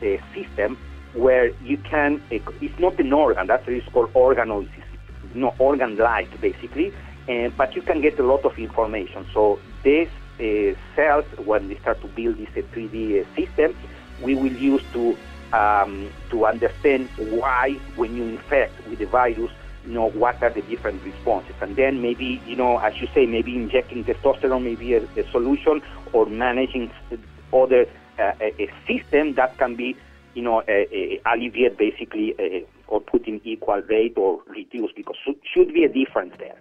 uh, 0.02 0.16
system 0.34 0.78
where 1.14 1.50
you 1.62 1.76
can, 1.78 2.22
it's 2.30 2.78
not 2.78 2.98
an 2.98 3.12
organ, 3.12 3.46
that's 3.46 3.66
why 3.66 3.74
it's 3.74 3.88
called 3.92 4.12
organoids, 4.14 4.70
it's 4.76 5.34
no 5.34 5.54
organ-like 5.58 6.40
basically, 6.40 6.92
and, 7.28 7.56
but 7.56 7.74
you 7.74 7.82
can 7.82 8.00
get 8.00 8.18
a 8.18 8.26
lot 8.26 8.44
of 8.44 8.58
information. 8.58 9.26
So 9.32 9.58
these 9.82 10.08
uh, 10.40 10.74
cells, 10.96 11.24
when 11.44 11.68
they 11.68 11.76
start 11.78 12.00
to 12.00 12.08
build 12.08 12.38
this 12.38 12.48
3D 12.48 13.18
uh, 13.18 13.22
uh, 13.22 13.36
system, 13.36 13.76
we 14.20 14.34
will 14.34 14.52
use 14.52 14.82
to 14.92 15.16
um, 15.52 16.10
to 16.30 16.46
understand 16.46 17.10
why 17.18 17.78
when 17.96 18.16
you 18.16 18.24
infect 18.24 18.86
with 18.88 19.00
the 19.00 19.04
virus, 19.04 19.50
you 19.84 19.92
know, 19.92 20.08
what 20.10 20.42
are 20.42 20.48
the 20.48 20.62
different 20.62 21.02
responses. 21.04 21.54
And 21.60 21.76
then 21.76 22.00
maybe, 22.00 22.40
you 22.46 22.56
know, 22.56 22.78
as 22.78 22.94
you 23.00 23.08
say, 23.14 23.26
maybe 23.26 23.54
injecting 23.56 24.02
testosterone 24.04 24.64
may 24.64 24.76
be 24.76 24.94
a, 24.94 25.02
a 25.02 25.30
solution 25.30 25.82
or 26.14 26.24
managing 26.24 26.90
other 27.52 27.84
uh, 28.18 28.32
a, 28.40 28.72
system 28.86 29.34
that 29.34 29.58
can 29.58 29.76
be, 29.76 29.94
you 30.32 30.40
know, 30.40 30.62
alleviate 31.26 31.76
basically 31.76 32.34
or 32.88 33.02
put 33.02 33.28
in 33.28 33.38
equal 33.44 33.82
rate 33.82 34.14
or 34.16 34.40
reduce 34.46 34.90
because 34.92 35.16
should 35.52 35.74
be 35.74 35.84
a 35.84 35.88
difference 35.88 36.32
there. 36.38 36.56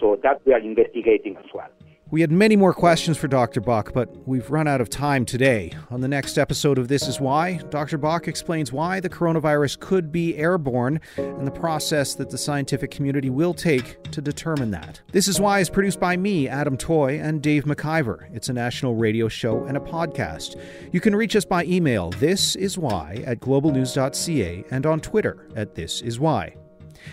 So 0.00 0.18
that 0.22 0.40
we 0.44 0.52
are 0.52 0.60
investigating 0.60 1.36
as 1.36 1.46
well. 1.54 1.68
We 2.10 2.22
had 2.22 2.32
many 2.32 2.56
more 2.56 2.72
questions 2.72 3.18
for 3.18 3.28
Dr. 3.28 3.60
Bach, 3.60 3.92
but 3.92 4.26
we've 4.26 4.48
run 4.48 4.66
out 4.66 4.80
of 4.80 4.88
time 4.88 5.26
today. 5.26 5.74
On 5.90 6.00
the 6.00 6.08
next 6.08 6.38
episode 6.38 6.78
of 6.78 6.88
This 6.88 7.06
Is 7.06 7.20
Why, 7.20 7.58
Dr. 7.68 7.98
Bach 7.98 8.26
explains 8.26 8.72
why 8.72 8.98
the 8.98 9.10
coronavirus 9.10 9.78
could 9.78 10.10
be 10.10 10.34
airborne 10.38 11.02
and 11.18 11.46
the 11.46 11.50
process 11.50 12.14
that 12.14 12.30
the 12.30 12.38
scientific 12.38 12.90
community 12.90 13.28
will 13.28 13.52
take 13.52 14.02
to 14.04 14.22
determine 14.22 14.70
that. 14.70 15.02
This 15.12 15.28
Is 15.28 15.38
Why 15.38 15.60
is 15.60 15.68
produced 15.68 16.00
by 16.00 16.16
me, 16.16 16.48
Adam 16.48 16.78
Toy, 16.78 17.20
and 17.20 17.42
Dave 17.42 17.64
McIvor. 17.64 18.34
It's 18.34 18.48
a 18.48 18.54
national 18.54 18.94
radio 18.94 19.28
show 19.28 19.64
and 19.64 19.76
a 19.76 19.80
podcast. 19.80 20.58
You 20.92 21.02
can 21.02 21.14
reach 21.14 21.36
us 21.36 21.44
by 21.44 21.64
email, 21.64 22.08
This 22.12 22.56
Is 22.56 22.78
Why 22.78 23.22
at 23.26 23.40
globalnews.ca 23.40 24.64
and 24.70 24.86
on 24.86 25.00
Twitter 25.00 25.46
at 25.54 25.74
This 25.74 26.00
Is 26.00 26.18
Why. 26.18 26.54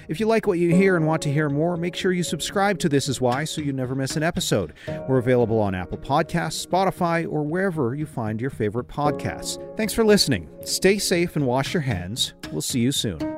If 0.08 0.20
you 0.20 0.28
like 0.28 0.48
what 0.48 0.60
you 0.60 0.76
hear 0.76 0.96
and 0.96 1.06
want 1.06 1.22
to 1.24 1.34
hear 1.34 1.50
more, 1.50 1.78
make 1.78 1.96
sure 1.96 2.12
you 2.12 2.24
subscribe 2.24 2.80
to 2.80 2.90
This 2.90 3.08
Is 3.10 3.20
Why 3.22 3.44
so 3.44 3.62
you 3.62 3.74
never 3.74 3.96
miss 3.96 4.16
an 4.16 4.24
episode. 4.24 4.74
We're 5.08 5.18
available 5.18 5.60
on 5.60 5.76
Apple 5.76 5.98
Podcasts, 5.98 6.66
Spotify, 6.66 7.26
or 7.30 7.44
wherever 7.44 7.96
you 7.96 8.06
find 8.06 8.40
your 8.40 8.50
favorite 8.50 8.88
podcasts. 8.88 9.60
Thanks 9.78 9.94
for 9.94 10.04
listening. 10.04 10.50
Stay 10.64 10.98
safe 10.98 11.36
and 11.36 11.46
wash 11.46 11.74
your 11.74 11.82
hands. 11.82 12.34
We'll 12.52 12.62
see 12.62 12.80
you 12.80 12.92
soon. 12.92 13.35